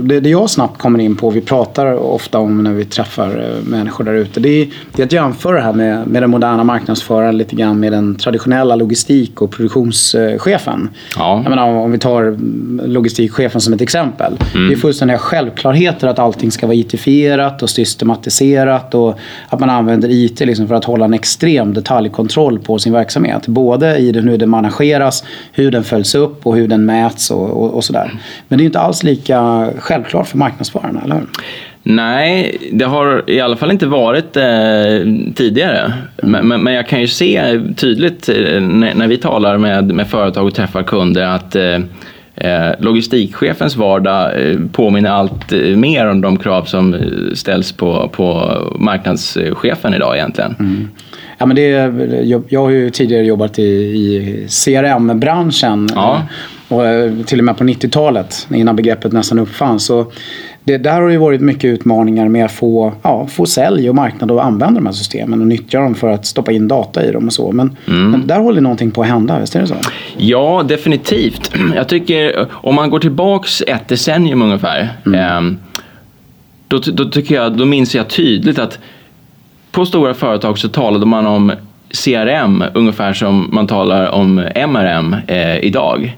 det, 0.03 0.19
det 0.19 0.29
jag 0.29 0.49
snabbt 0.49 0.77
kommer 0.77 0.99
in 0.99 1.15
på, 1.15 1.29
vi 1.29 1.41
pratar 1.41 1.93
ofta 1.93 2.39
om 2.39 2.63
när 2.63 2.73
vi 2.73 2.85
träffar 2.85 3.27
eh, 3.27 3.69
människor 3.69 4.03
där 4.03 4.13
ute. 4.13 4.39
Det 4.39 4.55
det 4.95 5.01
är 5.01 5.05
att 5.05 5.11
jämföra 5.11 5.55
det 5.55 5.61
här 5.61 5.73
med, 5.73 6.07
med 6.07 6.23
den 6.23 6.29
moderna 6.29 6.63
marknadsföraren 6.63 7.37
lite 7.37 7.55
grann 7.55 7.79
med 7.79 7.91
den 7.91 8.15
traditionella 8.15 8.75
logistik 8.75 9.41
och 9.41 9.51
produktionschefen. 9.51 10.89
Ja. 11.17 11.41
Jag 11.43 11.49
menar, 11.49 11.67
om 11.67 11.91
vi 11.91 11.97
tar 11.97 12.23
mm, 12.23 12.81
logistikchefen 12.85 13.61
som 13.61 13.73
ett 13.73 13.81
exempel. 13.81 14.37
Det 14.53 14.73
är 14.73 14.77
fullständiga 14.77 15.17
självklarheter 15.17 16.07
att 16.07 16.19
allting 16.19 16.51
ska 16.51 16.67
vara 16.67 16.75
IT-fierat 16.75 17.63
och 17.63 17.69
systematiserat 17.69 18.95
och 18.95 19.19
att 19.49 19.59
man 19.59 19.69
använder 19.69 20.09
IT 20.11 20.39
liksom 20.39 20.67
för 20.67 20.75
att 20.75 20.85
hålla 20.85 21.05
en 21.05 21.13
extrem 21.13 21.73
detaljkontroll 21.73 22.59
på 22.59 22.79
sin 22.79 22.93
verksamhet. 22.93 23.47
Både 23.47 23.97
i 23.97 24.11
den, 24.11 24.27
hur 24.27 24.37
den 24.37 24.49
manageras, 24.49 25.23
hur 25.51 25.71
den 25.71 25.83
följs 25.83 26.15
upp 26.15 26.47
och 26.47 26.55
hur 26.55 26.67
den 26.67 26.85
mäts 26.85 27.31
och, 27.31 27.49
och, 27.49 27.73
och 27.73 27.83
sådär. 27.83 28.19
Men 28.47 28.57
det 28.57 28.63
är 28.63 28.65
inte 28.65 28.79
alls 28.79 29.03
lika 29.03 29.14
självklart 29.79 30.27
för 30.27 30.37
marknadsförarna, 30.37 31.01
eller 31.03 31.15
hur? 31.15 31.25
Nej, 31.87 32.57
det 32.71 32.85
har 32.85 33.29
i 33.29 33.39
alla 33.39 33.55
fall 33.55 33.71
inte 33.71 33.85
varit 33.85 34.37
eh, 34.37 35.33
tidigare. 35.35 35.93
Men, 36.23 36.47
men, 36.47 36.63
men 36.63 36.73
jag 36.73 36.87
kan 36.87 37.01
ju 37.01 37.07
se 37.07 37.59
tydligt 37.75 38.29
eh, 38.29 38.61
när, 38.61 38.93
när 38.93 39.07
vi 39.07 39.17
talar 39.17 39.57
med, 39.57 39.93
med 39.93 40.07
företag 40.07 40.45
och 40.45 40.53
träffar 40.53 40.83
kunder 40.83 41.25
att 41.25 41.55
eh, 41.55 41.79
eh, 42.35 42.71
logistikchefens 42.79 43.75
vardag 43.75 44.49
eh, 44.49 44.59
påminner 44.71 45.09
allt 45.09 45.51
mer 45.75 46.07
om 46.07 46.21
de 46.21 46.37
krav 46.37 46.63
som 46.63 46.95
ställs 47.33 47.71
på, 47.71 48.09
på 48.13 48.57
marknadschefen 48.79 49.93
idag 49.93 50.15
egentligen. 50.15 50.89
Ja, 51.37 51.45
men 51.45 51.55
det, 51.55 51.69
jag, 52.23 52.43
jag 52.49 52.61
har 52.61 52.69
ju 52.69 52.89
tidigare 52.89 53.25
jobbat 53.25 53.59
i, 53.59 53.63
i 53.63 54.47
CRM-branschen. 54.65 55.89
Ja. 55.95 56.15
eh, 56.15 56.75
Och 56.75 56.85
eh, 56.87 57.11
till 57.25 57.39
och 57.39 57.45
med 57.45 57.57
på 57.57 57.63
90-talet 57.63 58.47
innan 58.53 58.75
begreppet 58.75 59.11
nästan 59.13 59.39
uppfanns. 59.39 59.85
Så 59.85 60.11
det, 60.63 60.77
där 60.77 60.93
har 61.01 61.07
det 61.07 61.11
ju 61.13 61.17
varit 61.19 61.41
mycket 61.41 61.65
utmaningar 61.65 62.27
med 62.29 62.45
att 62.45 62.51
få, 62.51 62.93
ja, 63.01 63.27
få 63.27 63.45
sälj 63.45 63.89
och 63.89 63.95
marknad 63.95 64.31
att 64.31 64.41
använda 64.41 64.79
de 64.79 64.85
här 64.85 64.93
systemen 64.93 65.41
och 65.41 65.47
nyttja 65.47 65.79
dem 65.79 65.95
för 65.95 66.07
att 66.09 66.25
stoppa 66.25 66.51
in 66.51 66.67
data 66.67 67.05
i 67.05 67.11
dem 67.11 67.27
och 67.27 67.33
så. 67.33 67.51
Men, 67.51 67.75
men 67.85 68.27
där 68.27 68.39
håller 68.39 68.61
någonting 68.61 68.91
på 68.91 69.01
att 69.01 69.07
hända, 69.07 69.39
visst 69.39 69.55
är 69.55 69.61
det 69.61 69.67
så? 69.67 69.75
Ja, 70.17 70.63
definitivt. 70.67 71.51
Jag 71.75 71.87
tycker 71.87 72.47
om 72.51 72.75
man 72.75 72.89
går 72.89 72.99
tillbaks 72.99 73.61
ett 73.67 73.87
decennium 73.87 74.41
ungefär. 74.41 74.89
ehm, 75.15 75.57
då, 76.67 76.79
då, 76.93 77.05
tycker 77.05 77.35
jag, 77.35 77.57
då 77.57 77.65
minns 77.65 77.95
jag 77.95 78.07
tydligt 78.07 78.59
att 78.59 78.79
på 79.75 79.85
stora 79.85 80.13
företag 80.13 80.57
så 80.57 80.67
talade 80.69 81.05
man 81.05 81.25
om 81.27 81.51
CRM 82.05 82.63
ungefär 82.73 83.13
som 83.13 83.49
man 83.51 83.67
talar 83.67 84.09
om 84.11 84.35
MRM 84.67 85.15
eh, 85.27 85.57
idag. 85.57 86.17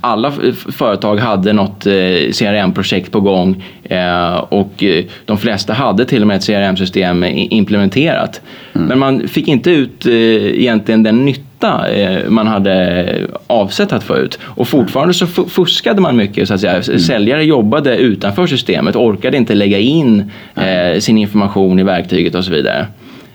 Alla 0.00 0.28
f- 0.42 0.66
företag 0.76 1.16
hade 1.16 1.52
något 1.52 1.86
eh, 1.86 1.92
CRM-projekt 2.38 3.12
på 3.12 3.20
gång 3.20 3.64
eh, 3.84 4.34
och 4.34 4.82
eh, 4.84 5.04
de 5.24 5.38
flesta 5.38 5.72
hade 5.72 6.04
till 6.04 6.20
och 6.22 6.28
med 6.28 6.36
ett 6.36 6.46
CRM-system 6.46 7.24
implementerat. 7.50 8.40
Men 8.72 8.98
man 8.98 9.28
fick 9.28 9.48
inte 9.48 9.70
ut 9.70 10.06
eh, 10.06 10.12
egentligen 10.14 11.02
den 11.02 11.24
nytta 11.24 11.42
eh, 11.64 12.28
man 12.28 12.46
hade 12.46 13.26
avsett 13.46 13.92
att 13.92 14.04
få 14.04 14.16
ut. 14.16 14.38
Och 14.42 14.68
fortfarande 14.68 15.14
så 15.14 15.26
fu- 15.26 15.48
fuskade 15.48 16.00
man 16.00 16.16
mycket. 16.16 16.48
Så 16.48 16.54
att 16.54 16.60
säga. 16.60 16.82
Säljare 16.82 17.44
jobbade 17.44 17.96
utanför 17.96 18.46
systemet, 18.46 18.96
orkade 18.96 19.36
inte 19.36 19.54
lägga 19.54 19.78
in 19.78 20.30
eh, 20.54 21.00
sin 21.00 21.18
information 21.18 21.78
i 21.78 21.82
verktyget 21.82 22.34
och 22.34 22.44
så 22.44 22.50
vidare. 22.50 22.86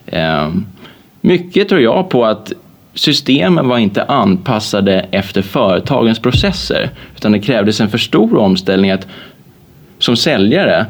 Eh, 0.06 0.50
mycket 1.22 1.70
tror 1.70 1.82
jag 1.82 2.10
på 2.10 2.26
att 2.26 2.54
systemen 2.94 3.68
var 3.68 3.78
inte 3.78 4.04
anpassade 4.04 5.06
efter 5.12 5.42
företagens 5.42 6.20
processer. 6.20 6.90
Utan 7.16 7.32
det 7.32 7.40
krävdes 7.40 7.82
en 7.82 7.90
för 7.90 7.98
stor 7.98 8.38
omställning 8.38 8.92
att 8.92 9.08
som 10.00 10.16
säljare, 10.16 10.86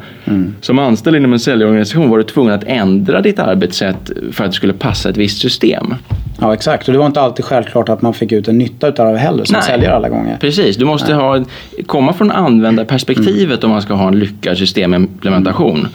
som 0.61 0.79
anställd 0.79 1.17
inom 1.17 1.33
en 1.33 1.39
säljorganisation 1.39 2.09
var 2.09 2.17
du 2.17 2.23
tvungen 2.23 2.53
att 2.53 2.63
ändra 2.63 3.21
ditt 3.21 3.39
arbetssätt 3.39 4.11
för 4.31 4.43
att 4.43 4.51
det 4.51 4.55
skulle 4.55 4.73
passa 4.73 5.09
ett 5.09 5.17
visst 5.17 5.41
system. 5.41 5.95
Ja, 6.39 6.53
exakt. 6.53 6.87
Och 6.87 6.93
det 6.93 6.99
var 6.99 7.05
inte 7.05 7.21
alltid 7.21 7.45
självklart 7.45 7.89
att 7.89 8.01
man 8.01 8.13
fick 8.13 8.31
ut 8.31 8.47
en 8.47 8.57
nytta 8.57 8.87
av 8.87 9.13
det 9.13 9.17
heller 9.17 9.45
som 9.45 9.53
Nej. 9.53 9.63
säljare 9.63 9.95
alla 9.95 10.09
gånger. 10.09 10.37
Precis, 10.39 10.77
du 10.77 10.85
måste 10.85 11.13
ha, 11.13 11.45
komma 11.85 12.13
från 12.13 12.31
användarperspektivet 12.31 13.63
om 13.63 13.69
man 13.69 13.81
ska 13.81 13.93
ha 13.93 14.07
en 14.07 14.19
lyckad 14.19 14.57
systemimplementation. 14.57 15.87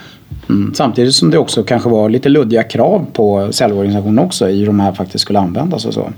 Mm. 0.49 0.75
Samtidigt 0.75 1.15
som 1.15 1.31
det 1.31 1.39
också 1.39 1.63
kanske 1.63 1.89
var 1.89 2.09
lite 2.09 2.29
luddiga 2.29 2.63
krav 2.63 3.07
på 3.13 3.49
säljorganisationen 3.53 4.19
också 4.19 4.49
i 4.49 4.59
hur 4.59 4.67
de 4.67 4.81
här 4.81 4.93
faktiskt 4.93 5.23
skulle 5.23 5.39
användas 5.39 5.85
och 5.85 5.95
så. 5.95 6.13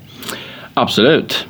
Absolut. 0.81 1.47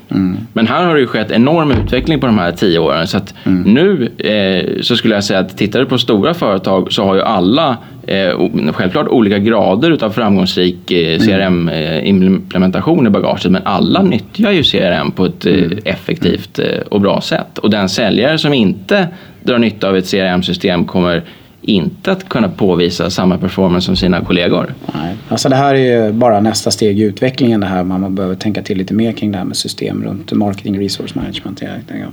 Men 0.52 0.66
här 0.66 0.84
har 0.84 0.94
det 0.94 1.00
ju 1.00 1.06
skett 1.06 1.30
enorm 1.30 1.70
utveckling 1.70 2.20
på 2.20 2.26
de 2.26 2.38
här 2.38 2.52
tio 2.52 2.78
åren. 2.78 3.06
Så 3.06 3.16
att 3.16 3.34
nu 3.44 4.08
eh, 4.18 4.82
så 4.82 4.96
skulle 4.96 5.14
jag 5.14 5.24
säga 5.24 5.40
att 5.40 5.58
tittar 5.58 5.80
du 5.80 5.86
på 5.86 5.98
stora 5.98 6.34
företag 6.34 6.92
så 6.92 7.04
har 7.04 7.14
ju 7.14 7.22
alla 7.22 7.76
eh, 8.06 8.72
självklart 8.72 9.08
olika 9.08 9.38
grader 9.38 9.90
utav 9.90 10.10
framgångsrik 10.10 10.90
eh, 10.90 11.18
CRM-implementation 11.18 13.06
i 13.06 13.10
bagaget. 13.10 13.50
Men 13.50 13.62
alla 13.64 14.02
nyttjar 14.02 14.50
ju 14.50 14.62
CRM 14.62 15.10
på 15.10 15.24
ett 15.24 15.46
eh, 15.46 15.54
effektivt 15.84 16.58
eh, 16.58 16.80
och 16.88 17.00
bra 17.00 17.20
sätt. 17.20 17.58
Och 17.58 17.70
den 17.70 17.88
säljare 17.88 18.38
som 18.38 18.54
inte 18.54 19.08
drar 19.42 19.58
nytta 19.58 19.88
av 19.88 19.96
ett 19.96 20.10
CRM-system 20.10 20.84
kommer 20.84 21.22
inte 21.62 22.12
att 22.12 22.28
kunna 22.28 22.48
påvisa 22.48 23.10
samma 23.10 23.38
performance 23.38 23.86
som 23.86 23.96
sina 23.96 24.24
kollegor. 24.24 24.74
Nej. 24.94 25.16
Alltså 25.28 25.48
det 25.48 25.56
här 25.56 25.74
är 25.74 26.06
ju 26.06 26.12
bara 26.12 26.40
nästa 26.40 26.70
steg 26.70 27.00
i 27.00 27.02
utvecklingen 27.02 27.60
det 27.60 27.66
här. 27.66 27.84
Man 27.84 28.14
behöver 28.14 28.34
tänka 28.34 28.62
till 28.62 28.78
lite 28.78 28.94
mer 28.94 29.12
kring 29.12 29.32
det 29.32 29.38
här 29.38 29.44
med 29.44 29.56
system 29.56 30.04
runt 30.04 30.32
marketing 30.32 30.80
resource 30.80 31.14
management. 31.14 31.62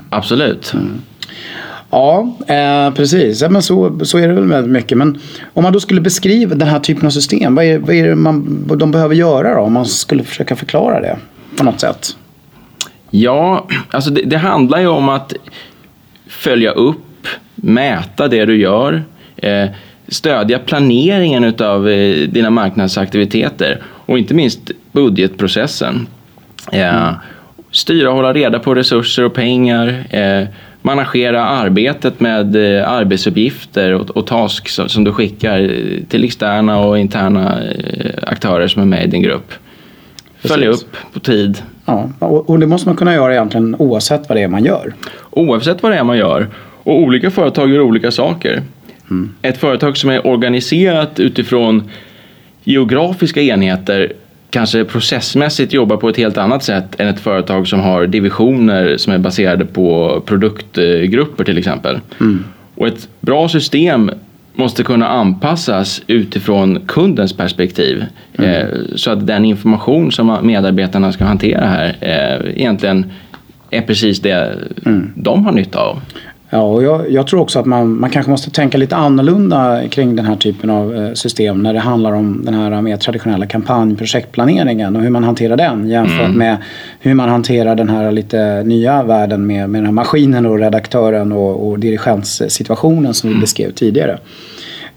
Absolut. 0.10 0.74
Ja, 1.90 2.36
eh, 2.48 2.94
precis. 2.94 3.42
Ja, 3.42 3.50
men 3.50 3.62
så, 3.62 4.00
så 4.06 4.18
är 4.18 4.28
det 4.28 4.34
väl 4.34 4.48
väldigt 4.48 4.72
mycket. 4.72 4.98
Men 4.98 5.20
om 5.54 5.64
man 5.64 5.74
då 5.74 5.80
skulle 5.80 6.02
beskriva 6.02 6.56
den 6.56 6.68
här 6.68 6.80
typen 6.80 7.06
av 7.06 7.10
system, 7.10 7.56
vad 7.56 7.66
är, 7.66 7.80
vad 7.80 7.96
är 7.96 8.08
det 8.08 8.16
man, 8.16 8.64
vad 8.68 8.80
de 8.80 8.92
behöver 8.92 9.16
göra 9.16 9.56
då? 9.56 9.62
Om 9.62 9.74
man 9.74 9.86
skulle 9.86 10.24
försöka 10.24 10.56
förklara 10.56 11.02
det 11.02 11.18
på 11.58 11.64
något 11.64 11.80
sätt. 11.80 12.18
Ja, 13.10 13.68
alltså 13.92 14.10
det, 14.10 14.22
det 14.22 14.38
handlar 14.38 14.80
ju 14.80 14.88
om 14.88 15.10
att 15.10 15.34
följa 16.28 16.72
upp, 16.72 17.28
mäta 17.56 18.28
det 18.28 18.46
du 18.46 18.58
gör, 18.58 19.04
stödja 20.08 20.60
planeringen 20.60 21.44
utav 21.44 21.90
eh, 21.90 22.28
dina 22.28 22.50
marknadsaktiviteter 22.50 23.82
och 23.86 24.18
inte 24.18 24.34
minst 24.34 24.72
budgetprocessen. 24.92 26.08
Eh, 26.72 27.10
styra 27.72 28.10
och 28.10 28.16
hålla 28.16 28.34
reda 28.34 28.60
på 28.60 28.76
resurser 28.76 29.24
och 29.24 29.34
pengar, 29.34 30.04
eh, 30.10 30.48
managera 30.82 31.46
arbetet 31.46 32.20
med 32.20 32.56
eh, 32.56 32.92
arbetsuppgifter 32.92 33.94
och, 33.94 34.10
och 34.10 34.28
tasks 34.28 34.80
som, 34.88 35.04
du 35.04 35.12
skickar 35.12 35.60
eh, 35.60 36.04
till 36.10 36.24
externa 36.24 36.80
och 36.80 37.00
interna 37.00 37.62
eh, 37.64 38.12
aktörer 38.22 38.68
som 38.68 38.82
är 38.82 38.86
med 38.86 39.04
i 39.04 39.08
din 39.08 39.22
grupp. 39.22 39.54
följa 40.40 40.70
upp 40.70 40.98
på 41.14 41.20
tid. 41.20 41.58
Ja, 41.86 42.10
och 42.20 42.50
och 42.50 42.60
det 42.60 42.68
måste 42.68 42.90
man 42.90 42.96
kunna 42.98 43.14
göra 43.14 43.34
egentligen 43.34 43.76
oavsett 43.80 44.30
vad 44.30 44.38
det 44.38 44.44
är 44.44 44.48
man 44.48 44.64
gör. 44.64 44.94
Oavsett 45.30 45.84
vad 45.84 45.92
det 45.92 45.98
är 45.98 46.04
man 46.04 46.18
gör. 46.18 46.48
Och 46.84 47.00
olika 47.00 47.32
företag 47.32 47.70
gör 47.70 47.82
olika 47.82 48.12
saker. 48.12 48.62
Ett 49.42 49.58
företag 49.58 49.98
som 49.98 50.10
är 50.10 50.28
organiserat 50.28 51.20
utifrån 51.20 51.90
geografiska 52.64 53.42
enheter 53.42 54.14
kanske 54.50 54.86
processmässigt 54.86 55.74
jobbar 55.74 55.98
på 55.98 56.10
ett 56.10 56.18
helt 56.18 56.38
annat 56.38 56.64
sätt 56.64 57.00
än 57.00 57.08
ett 57.08 57.20
företag 57.20 57.68
som 57.68 57.80
har 57.80 58.08
divisioner 58.08 58.98
som 58.98 59.14
är 59.14 59.18
baserade 59.18 59.66
på 59.66 60.22
produktgrupper 60.26 61.44
till 61.44 61.58
exempel. 61.58 62.00
Och 62.76 62.88
ett 62.88 63.10
bra 63.20 63.50
system 63.50 64.12
måste 64.54 64.84
kunna 64.84 65.08
anpassas 65.08 66.02
utifrån 66.08 66.80
kundens 66.88 67.34
perspektiv. 67.34 68.06
Eh, 68.34 68.66
så 68.96 69.12
att 69.12 69.28
den 69.28 69.46
information 69.46 70.12
som 70.12 70.38
medarbetarna 70.44 71.12
ska 71.12 71.24
hantera 71.24 71.66
här 71.66 71.96
eh, 72.02 72.60
egentligen 72.60 73.12
är 73.70 73.82
precis 73.82 74.20
det 74.20 74.56
de 75.16 75.46
har 75.46 75.52
nytta 75.52 75.80
av. 75.80 76.02
Ja, 76.50 76.62
och 76.62 76.84
jag, 76.84 77.12
jag 77.12 77.28
tror 77.28 77.40
också 77.40 77.60
att 77.60 77.66
man, 77.66 78.00
man 78.00 78.10
kanske 78.10 78.30
måste 78.30 78.52
tänka 78.52 78.78
lite 78.78 78.96
annorlunda 78.96 79.82
kring 79.90 80.16
den 80.16 80.26
här 80.26 80.36
typen 80.36 80.70
av 80.70 80.96
eh, 80.96 81.14
system 81.14 81.64
när 81.64 81.74
det 81.74 81.80
handlar 81.80 82.12
om 82.12 82.46
den 82.46 82.54
här 82.54 82.82
mer 82.82 82.98
traditionella 82.98 83.46
kampanjprojektplaneringen 83.46 84.96
och 84.96 85.02
hur 85.02 85.10
man 85.10 85.24
hanterar 85.24 85.58
den 85.58 85.90
jämfört 85.90 86.36
med 86.36 86.58
hur 87.00 87.14
man 87.14 87.30
hanterar 87.30 87.76
den 87.76 87.90
här 87.90 88.12
lite 88.12 88.64
nya 88.64 89.04
världen 89.04 89.48
med, 89.48 89.70
med 89.70 89.80
den 89.80 89.86
här 89.86 89.94
maskinen 89.94 90.46
och 90.46 90.60
redaktören 90.60 91.32
och, 91.32 91.68
och 91.68 91.80
dirigenssituationen 91.80 93.14
som 93.14 93.30
vi 93.30 93.36
beskrev 93.36 93.72
tidigare. 93.72 94.18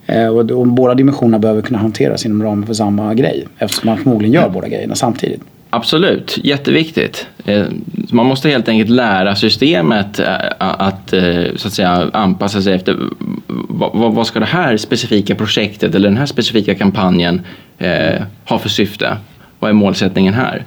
Eh, 0.06 0.26
och, 0.26 0.50
och 0.50 0.66
båda 0.66 0.94
dimensionerna 0.94 1.38
behöver 1.38 1.62
kunna 1.62 1.78
hanteras 1.78 2.26
inom 2.26 2.42
ramen 2.42 2.66
för 2.66 2.74
samma 2.74 3.14
grej 3.14 3.46
eftersom 3.58 3.86
man 3.86 3.98
förmodligen 3.98 4.34
gör 4.34 4.48
båda 4.48 4.68
grejerna 4.68 4.94
samtidigt. 4.94 5.40
Absolut, 5.70 6.38
jätteviktigt. 6.44 7.26
Eh, 8.10 8.14
Man 8.14 8.26
måste 8.26 8.48
helt 8.48 8.68
enkelt 8.68 8.90
lära 8.90 9.34
systemet 9.36 10.18
eh, 10.18 10.34
att, 10.58 11.12
eh, 11.12 11.44
så 11.56 11.68
att 11.68 11.74
säga, 11.74 12.10
anpassa 12.12 12.62
sig 12.62 12.74
efter 12.74 12.96
vad, 13.68 14.14
vad 14.14 14.26
ska 14.26 14.40
det 14.40 14.46
här 14.46 14.76
specifika 14.76 15.34
projektet 15.34 15.94
eller 15.94 16.08
den 16.08 16.18
här 16.18 16.26
specifika 16.26 16.74
kampanjen 16.74 17.40
eh, 17.78 18.22
ha 18.44 18.58
för 18.58 18.68
syfte? 18.68 19.16
Vad 19.58 19.68
är 19.68 19.72
målsättningen 19.74 20.34
här? 20.34 20.64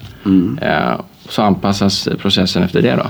Eh, 0.61 0.99
så 1.29 1.41
anpassas 1.41 2.07
processen 2.21 2.63
efter 2.63 2.81
det 2.81 2.95
då. 2.95 3.05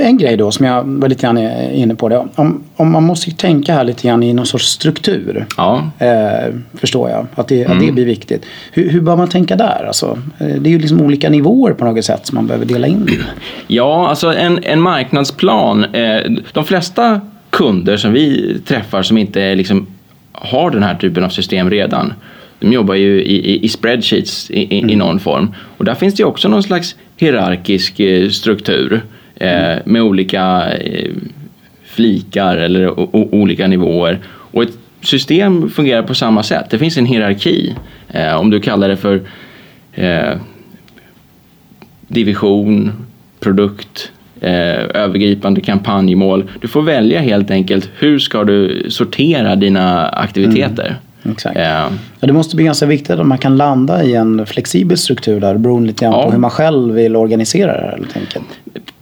En 0.00 0.18
grej 0.18 0.36
då 0.36 0.50
som 0.50 0.66
jag 0.66 0.84
var 0.84 1.08
lite 1.08 1.22
grann 1.22 1.38
inne 1.72 1.94
på. 1.94 2.08
Det. 2.08 2.26
Om, 2.34 2.64
om 2.76 2.92
man 2.92 3.02
måste 3.02 3.30
tänka 3.30 3.72
här 3.74 3.84
lite 3.84 4.08
grann 4.08 4.22
i 4.22 4.32
någon 4.32 4.46
sorts 4.46 4.66
struktur. 4.66 5.46
Ja, 5.56 5.90
Eh, 5.98 6.54
förstår 6.74 7.10
jag. 7.10 7.26
Att 7.34 7.48
det, 7.48 7.64
att 7.64 7.70
Mm. 7.72 7.86
det 7.86 7.92
blir 7.92 8.04
viktigt. 8.04 8.46
Hur, 8.72 8.90
hur 8.90 9.00
bör 9.00 9.16
man 9.16 9.28
tänka 9.28 9.56
där? 9.56 9.84
Alltså, 9.86 10.18
eh, 10.38 10.46
det 10.46 10.68
är 10.68 10.72
ju 10.72 10.78
liksom 10.78 11.00
olika 11.00 11.30
nivåer 11.30 11.72
på 11.72 11.84
något 11.84 12.04
sätt 12.04 12.26
som 12.26 12.36
man 12.36 12.46
behöver 12.46 12.66
dela 12.66 12.86
in. 12.86 13.10
Ja, 13.66 14.08
alltså 14.08 14.34
en, 14.34 14.58
en 14.62 14.80
marknadsplan. 14.80 15.84
Eh, 15.84 16.20
de 16.52 16.64
flesta 16.64 17.20
kunder 17.50 17.96
som 17.96 18.12
vi 18.12 18.56
träffar 18.66 19.02
som 19.02 19.18
inte 19.18 19.54
liksom 19.54 19.86
har 20.32 20.70
den 20.70 20.82
här 20.82 20.94
typen 20.94 21.24
av 21.24 21.28
system 21.28 21.70
redan. 21.70 22.12
De 22.60 22.72
jobbar 22.72 22.94
ju 22.94 23.22
i, 23.22 23.52
i, 23.52 23.64
i 23.64 23.68
spreadsheets 23.68 24.50
i, 24.50 24.60
i, 24.60 24.92
i 24.92 24.96
någon 24.96 25.20
form. 25.20 25.54
Och 25.76 25.84
där 25.84 25.94
finns 25.94 26.14
det 26.14 26.20
ju 26.20 26.26
också 26.26 26.48
någon 26.48 26.62
slags 26.62 26.96
hierarkisk 27.16 28.00
eh, 28.00 28.28
struktur 28.28 29.02
eh, 29.40 29.78
med 29.84 30.02
olika 30.02 30.72
eh, 30.72 31.10
flikar 31.84 32.56
eller 32.56 33.00
o, 33.00 33.10
o, 33.12 33.28
olika 33.32 33.66
nivåer. 33.66 34.18
Och 34.26 34.62
ett 34.62 34.78
system 35.00 35.70
fungerar 35.70 36.02
på 36.02 36.14
samma 36.14 36.42
sätt. 36.42 36.70
Det 36.70 36.78
finns 36.78 36.96
en 36.96 37.06
hierarki. 37.06 37.74
Eh, 38.08 38.34
om 38.36 38.50
du 38.50 38.60
kallar 38.60 38.88
det 38.88 38.96
för 38.96 39.20
eh, 39.94 40.36
division, 42.08 42.92
produkt, 43.40 44.12
eh, 44.40 44.78
övergripande 44.94 45.60
kampanjmål. 45.60 46.50
Du 46.60 46.68
får 46.68 46.82
välja 46.82 47.20
helt 47.20 47.50
enkelt 47.50 47.90
hur 47.98 48.18
ska 48.18 48.44
du 48.44 48.86
sortera 48.88 49.56
dina 49.56 50.08
aktiviteter. 50.08 50.86
Mm. 50.86 50.96
Exakt. 51.30 51.56
Eh, 51.56 51.62
Ja, 52.20 52.26
det 52.26 52.32
måste 52.32 52.56
bli 52.56 52.64
ganska 52.64 52.86
viktigt 52.86 53.10
att 53.10 53.26
man 53.26 53.38
kan 53.38 53.56
landa 53.56 54.04
i 54.04 54.14
en 54.14 54.46
flexibel 54.46 54.98
struktur 54.98 55.40
där 55.40 55.56
beroende 55.58 55.86
lite 55.86 56.04
grann 56.04 56.14
Ja. 56.14 56.24
på 56.24 56.30
hur 56.30 56.38
man 56.38 56.50
själv 56.50 56.94
vill 56.94 57.16
organisera 57.16 57.72
det 57.72 57.80
här 57.82 57.96
helt 57.96 58.16
enkelt. 58.16 58.44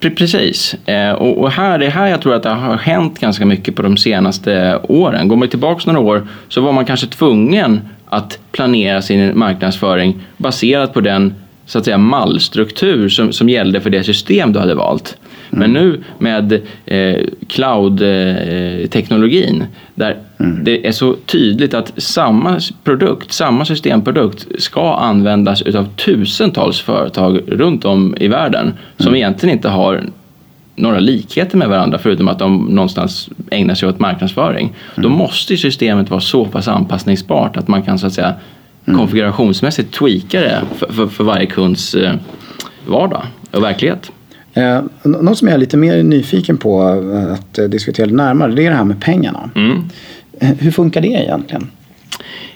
Pre- 0.01 0.15
Precis. 0.17 0.75
Eh, 0.89 1.13
och 1.13 1.39
och 1.39 1.51
här, 1.51 1.79
det 1.79 1.87
är 1.87 1.91
här 1.91 2.07
jag 2.07 2.21
tror 2.23 2.35
att 2.35 2.43
det 2.43 2.49
har 2.49 2.77
hänt 2.77 3.19
ganska 3.21 3.47
mycket 3.47 3.77
på 3.77 3.83
de 3.83 3.97
senaste 3.97 4.79
åren. 4.83 5.29
Går 5.29 5.37
man 5.37 5.49
tillbaka 5.49 5.93
några 5.93 6.09
år 6.09 6.27
så 6.49 6.61
var 6.61 6.73
man 6.73 6.85
kanske 6.85 7.07
tvungen 7.07 7.81
att 8.07 8.39
planera 8.53 9.03
sin 9.03 9.39
marknadsföring 9.39 10.21
baserat 10.37 10.95
på 10.95 11.01
den 11.01 11.35
så 11.67 11.79
att 11.79 11.85
säga 11.85 11.99
mallstruktur 11.99 13.09
som, 13.09 13.33
som 13.33 13.49
gällde 13.49 13.81
för 13.81 13.91
det 13.91 14.05
system 14.05 14.53
du 14.53 14.59
hade 14.59 14.75
valt. 14.75 15.17
Men 15.51 15.73
nu 15.73 16.05
med 16.19 16.53
eh, 16.87 17.17
cloud-teknologin 17.49 19.65
där 19.95 20.17
det 20.63 20.87
är 20.87 20.93
så 20.93 21.15
tydligt 21.27 21.75
att 21.75 21.93
samma 21.97 22.61
produkt, 22.85 23.33
samma 23.33 23.65
systemprodukt 23.65 24.47
ska 24.59 24.95
användas 24.95 25.63
utav 25.63 25.89
tusentals 25.97 26.81
företag 26.81 27.41
runt 27.47 27.85
om 27.85 28.17
i 28.21 28.29
världen 28.29 28.73
som 28.97 29.15
egentligen 29.15 29.57
inte 29.57 29.69
har 29.69 30.05
några 30.77 30.99
likheter 30.99 31.57
med 31.57 31.69
varandra 31.69 31.99
förutom 31.99 32.29
att 32.29 32.39
de 32.39 32.65
någonstans 32.65 33.29
ägnar 33.51 33.75
sig 33.75 33.89
åt 33.89 33.99
marknadsföring. 33.99 34.75
Då 34.97 35.09
måste 35.09 35.53
ju 35.53 35.57
systemet 35.57 36.11
vara 36.11 36.21
så 36.21 36.45
pass 36.45 36.69
anpassningsbart 36.69 37.57
att 37.57 37.69
man 37.69 37.83
kan 37.83 37.99
så 37.99 38.07
att 38.07 38.13
säga 38.13 38.35
konfigurationsmässigt 38.87 39.95
tweaka 39.95 40.41
det 40.41 40.63
för, 40.77 40.93
för, 40.93 41.07
för 41.07 41.25
varje 41.25 41.47
kunds 41.47 41.95
eh, 41.95 42.15
vardag 42.87 43.23
och 43.51 43.63
verklighet. 43.63 44.13
Eh, 44.59 44.83
något 45.03 45.39
som 45.39 45.49
jag 45.49 45.55
är 45.55 45.59
lite 45.59 45.77
mer 45.77 46.03
nyfiken 46.03 46.57
på 46.57 46.83
eh, 47.15 47.33
att 47.33 47.59
eh, 47.59 47.65
diskutera 47.65 48.11
närmare 48.11 48.53
det 48.53 48.67
är 48.67 48.71
det 48.71 48.77
här 48.77 48.85
med 48.85 49.01
pengarna. 49.01 49.51
Mm. 49.55 49.83
Eh, 50.41 50.49
hur 50.59 50.71
funkar 50.71 51.01
det 51.01 51.09
egentligen? 51.09 51.67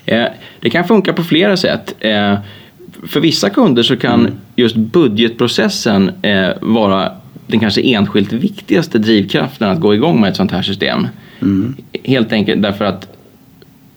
Eh, 0.06 0.24
Det 0.60 0.70
kan 0.70 0.84
funka 0.84 1.12
på 1.12 1.22
flera 1.24 1.56
sätt. 1.56 1.94
Eh, 2.00 2.38
För 3.06 3.20
vissa 3.20 3.50
kunder 3.50 3.82
så 3.82 3.96
kan 3.96 4.28
just 4.56 4.76
budgetprocessen 4.76 6.10
eh, 6.22 6.48
vara 6.60 7.12
den 7.46 7.60
kanske 7.60 7.80
enskilt 7.82 8.32
viktigaste 8.32 8.98
drivkraften 8.98 9.68
att 9.70 9.80
gå 9.80 9.94
igång 9.94 10.20
med 10.20 10.30
ett 10.30 10.36
sånt 10.36 10.52
här 10.52 10.62
system. 10.62 11.06
Helt 12.04 12.32
enkelt 12.32 12.62
därför 12.62 12.84
att 12.84 13.08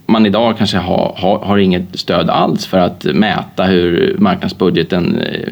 man 0.05 0.25
idag 0.25 0.57
kanske 0.57 0.77
har, 0.77 1.13
har, 1.17 1.39
har 1.39 1.57
inget 1.57 1.99
stöd 1.99 2.29
alls 2.29 2.65
för 2.65 2.77
att 2.77 3.03
mäta 3.03 3.63
hur 3.63 4.15
marknadsbudgeten 4.19 5.17
eh, 5.17 5.49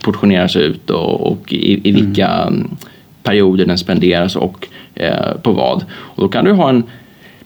portioneras 0.00 0.56
ut 0.56 0.90
och, 0.90 1.32
och 1.32 1.52
i, 1.52 1.88
i 1.88 1.92
vilka 1.92 2.28
mm. 2.28 2.70
perioder 3.22 3.66
den 3.66 3.78
spenderas 3.78 4.36
och 4.36 4.68
eh, 4.94 5.34
på 5.42 5.52
vad. 5.52 5.84
Och 5.92 6.22
då 6.22 6.28
kan 6.28 6.44
du 6.44 6.52
ha 6.52 6.68
en 6.68 6.82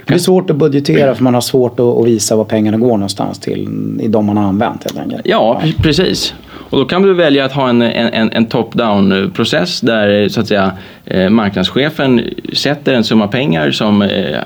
Det 0.06 0.14
är 0.14 0.18
svårt 0.18 0.50
att 0.50 0.56
budgetera 0.56 1.14
för 1.14 1.24
man 1.24 1.34
har 1.34 1.40
svårt 1.40 1.80
att, 1.80 2.06
visa 2.06 2.36
vad 2.36 2.48
pengarna 2.48 2.76
går 2.76 2.88
någonstans 2.88 3.38
till 3.38 3.68
i 4.00 4.08
de 4.08 4.26
man 4.26 4.36
har 4.36 4.44
använt 4.44 4.84
helt 4.84 4.98
enkelt. 4.98 5.22
Ja, 5.24 5.60
pre- 5.62 5.82
precis. 5.82 6.34
Och 6.70 6.78
då 6.78 6.84
kan 6.84 7.02
du 7.02 7.14
välja 7.14 7.44
att 7.44 7.52
ha 7.52 7.68
en, 7.68 7.82
en, 7.82 8.32
en 8.32 8.46
top-down 8.46 9.30
process 9.30 9.80
där 9.80 10.22
eh, 10.22 10.28
så 10.28 10.40
att 10.40 10.48
säga, 10.48 10.72
eh, 11.04 11.30
marknadschefen 11.30 12.24
sätter 12.52 12.94
en 12.94 13.04
summa 13.04 13.28
pengar 13.28 13.70
som 13.70 14.02
eh, 14.02 14.38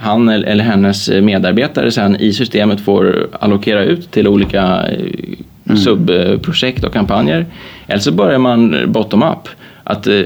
han 0.00 0.28
eller 0.28 0.64
hennes 0.64 1.08
medarbetare 1.08 1.90
sen 1.90 2.16
i 2.16 2.32
systemet 2.32 2.80
får 2.80 3.28
allokera 3.40 3.84
ut 3.84 4.10
till 4.10 4.28
olika 4.28 4.86
eh, 4.88 5.74
subprojekt 5.76 6.84
och 6.84 6.92
kampanjer. 6.92 7.46
Eller 7.86 8.00
så 8.00 8.12
börjar 8.12 8.38
man 8.38 8.76
bottom-up. 8.86 9.48
Att 9.84 10.06
eh, 10.06 10.22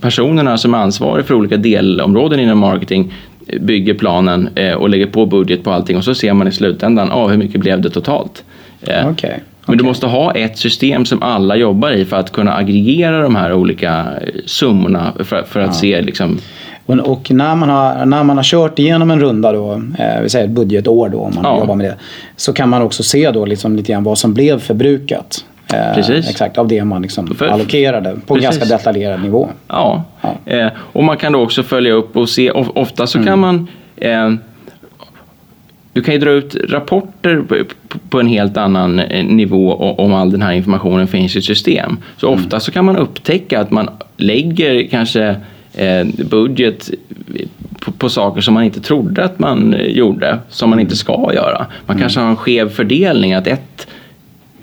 personerna 0.00 0.58
som 0.58 0.74
är 0.74 0.78
ansvariga 0.78 1.26
för 1.26 1.34
olika 1.34 1.56
delområden 1.56 2.40
inom 2.40 2.58
marketing 2.58 3.12
bygger 3.60 3.94
planen 3.94 4.48
eh, 4.54 4.72
och 4.72 4.88
lägger 4.88 5.06
på 5.06 5.26
budget 5.26 5.64
på 5.64 5.70
allting 5.70 5.96
och 5.96 6.04
så 6.04 6.14
ser 6.14 6.34
man 6.34 6.48
i 6.48 6.52
slutändan 6.52 7.12
ah, 7.12 7.28
hur 7.28 7.36
mycket 7.36 7.60
blev 7.60 7.80
det 7.80 7.90
totalt. 7.90 8.44
Eh, 8.82 9.08
Okej, 9.08 9.40
Men 9.66 9.78
du 9.78 9.84
måste 9.84 10.06
ha 10.06 10.32
ett 10.32 10.58
system 10.58 11.04
som 11.04 11.22
alla 11.22 11.56
jobbar 11.56 11.90
i 11.90 12.04
för 12.04 12.16
att 12.16 12.32
kunna 12.32 12.54
aggregera 12.54 13.22
de 13.22 13.36
här 13.36 13.52
olika 13.52 14.06
summorna 14.46 15.12
för, 15.18 15.42
för 15.42 15.60
att 15.60 15.76
se 15.76 16.02
liksom, 16.02 16.38
Och, 16.86 16.98
och 16.98 17.30
när, 17.30 17.54
man 17.54 17.68
har, 17.68 18.06
när 18.06 18.24
man 18.24 18.36
har 18.36 18.44
kört 18.44 18.78
igenom 18.78 19.10
en 19.10 19.20
runda 19.20 19.52
då, 19.52 19.72
eh, 19.98 20.20
vi 20.22 20.28
säger 20.28 20.44
ett 20.44 20.50
budgetår 20.50 21.08
då 21.08 21.18
om 21.18 21.32
man 21.34 21.44
Ja. 21.44 21.58
jobbar 21.58 21.74
med 21.74 21.86
det. 21.86 21.96
Så 22.36 22.52
kan 22.52 22.68
man 22.68 22.82
också 22.82 23.02
se 23.02 23.30
då 23.30 23.44
liksom 23.46 23.76
lite 23.76 23.92
grann 23.92 24.04
vad 24.04 24.18
som 24.18 24.34
blev 24.34 24.58
förbrukat. 24.60 25.44
Eh, 25.74 25.94
Precis. 25.94 26.30
Exakt, 26.30 26.58
av 26.58 26.68
det 26.68 26.84
man 26.84 27.02
liksom 27.02 27.34
För- 27.34 27.46
allokerade 27.46 28.10
på 28.26 28.34
en 28.34 28.40
Precis. 28.40 28.58
ganska 28.60 28.76
detaljerad 28.76 29.22
nivå. 29.22 29.48
Ja, 29.68 30.04
Ja. 30.20 30.52
Eh, 30.52 30.68
och 30.76 31.04
man 31.04 31.16
kan 31.16 31.32
då 31.32 31.40
också 31.40 31.62
följa 31.62 31.92
upp 31.92 32.16
och 32.16 32.28
se, 32.28 32.50
of- 32.50 32.70
ofta 32.74 33.06
så 33.06 33.18
Mm. 33.18 33.26
kan 33.26 33.38
man 33.38 33.66
eh, 33.96 34.30
du 35.92 36.02
kan 36.02 36.14
ju 36.14 36.20
dra 36.20 36.30
ut 36.30 36.56
rapporter 36.70 37.42
på, 38.08 38.20
en 38.20 38.26
helt 38.28 38.56
annan 38.56 38.98
eh, 38.98 39.24
nivå 39.24 39.74
om 39.98 40.14
all 40.14 40.30
den 40.30 40.42
här 40.42 40.52
informationen 40.52 41.06
finns 41.06 41.36
i 41.36 41.38
ett 41.38 41.44
system. 41.44 41.96
Så 42.16 42.26
Mm. 42.28 42.40
ofta 42.40 42.60
så 42.60 42.72
kan 42.72 42.84
man 42.84 42.96
upptäcka 42.96 43.60
att 43.60 43.70
man 43.70 43.88
lägger 44.16 44.88
kanske 44.90 45.36
budget 46.16 46.90
på, 47.84 47.92
på 47.92 48.08
saker 48.08 48.40
som 48.40 48.54
man 48.54 48.64
inte 48.64 48.80
trodde 48.80 49.24
att 49.24 49.38
man 49.38 49.74
eh, 49.74 49.86
gjorde, 49.86 50.38
som 50.48 50.70
man 50.70 50.80
inte 50.80 50.96
ska 50.96 51.30
göra. 51.34 51.66
Man 51.86 51.98
kanske 51.98 52.20
har 52.20 52.28
en 52.28 52.36
skev 52.36 52.68
fördelning, 52.68 53.32
att 53.32 53.46
ett 53.46 53.86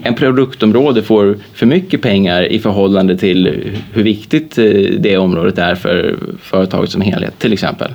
en 0.03 0.15
produktområde 0.15 1.03
får 1.03 1.37
för 1.53 1.65
mycket 1.65 2.01
pengar 2.01 2.43
i 2.43 2.59
förhållande 2.59 3.17
till 3.17 3.71
hur 3.93 4.03
viktigt 4.03 4.57
eh, 4.57 4.65
det 4.99 5.17
området 5.17 5.57
är 5.57 5.75
för 5.75 6.15
företaget 6.41 6.89
som 6.89 7.01
helhet 7.01 7.39
till 7.39 7.53
exempel. 7.53 7.93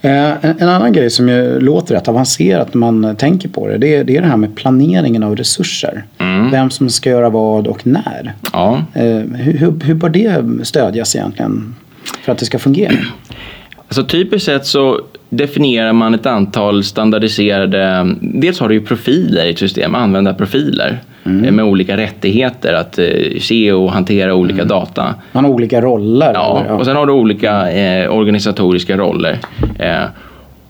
Eh, 0.00 0.44
en, 0.44 0.68
annan 0.68 0.92
grej 0.92 1.10
som 1.10 1.28
ju 1.28 1.60
låter 1.60 1.94
rätt 1.94 2.08
avancerat 2.08 2.74
när 2.74 2.78
man 2.78 3.16
tänker 3.16 3.48
på 3.48 3.68
det, 3.68 3.78
det 3.78 3.94
är 3.94 4.04
det, 4.04 4.16
är 4.16 4.20
det 4.20 4.28
här 4.28 4.36
med 4.36 4.56
planeringen 4.56 5.22
av 5.22 5.36
resurser. 5.36 6.04
Mm. 6.18 6.50
Vem 6.50 6.70
som 6.70 6.90
ska 6.90 7.10
göra 7.10 7.30
vad 7.30 7.66
och 7.66 7.86
när. 7.86 8.34
Ja. 8.52 8.82
Hur, 8.92 9.52
hur, 9.52 9.80
hur 9.84 9.94
bör 9.94 10.08
det 10.08 10.44
stödjas 10.62 11.16
egentligen 11.16 11.74
för 12.22 12.32
att 12.32 12.38
det 12.38 12.44
ska 12.44 12.58
fungera? 12.58 12.94
Alltså 13.88 14.04
typiskt 14.04 14.46
sett 14.46 14.66
så 14.66 15.00
definierar 15.28 15.92
man 15.92 16.14
ett 16.14 16.26
antal 16.26 16.84
standardiserade, 16.84 18.14
dels 18.20 18.60
har 18.60 18.68
du 18.68 18.74
ju 18.74 18.80
profiler 18.80 19.46
i 19.46 19.50
ett 19.50 19.58
system, 19.58 19.94
användarprofiler 19.94 20.98
mm. 21.24 21.44
Eh, 21.44 21.52
med 21.52 21.64
olika 21.64 21.96
rättigheter 21.96 22.74
att 22.74 22.98
eh, 22.98 23.06
se 23.40 23.72
och 23.72 23.92
hantera 23.92 24.34
olika 24.34 24.62
mm. 24.62 24.68
data. 24.68 25.14
Man 25.32 25.44
har 25.44 25.52
olika 25.52 25.80
roller? 25.80 26.32
Ja, 26.34 26.64
och 26.70 26.84
sen 26.84 26.96
har 26.96 27.06
du 27.06 27.12
olika 27.12 27.70
eh, 27.70 28.16
organisatoriska 28.16 28.96
roller. 28.96 29.38
Eh, 29.78 30.02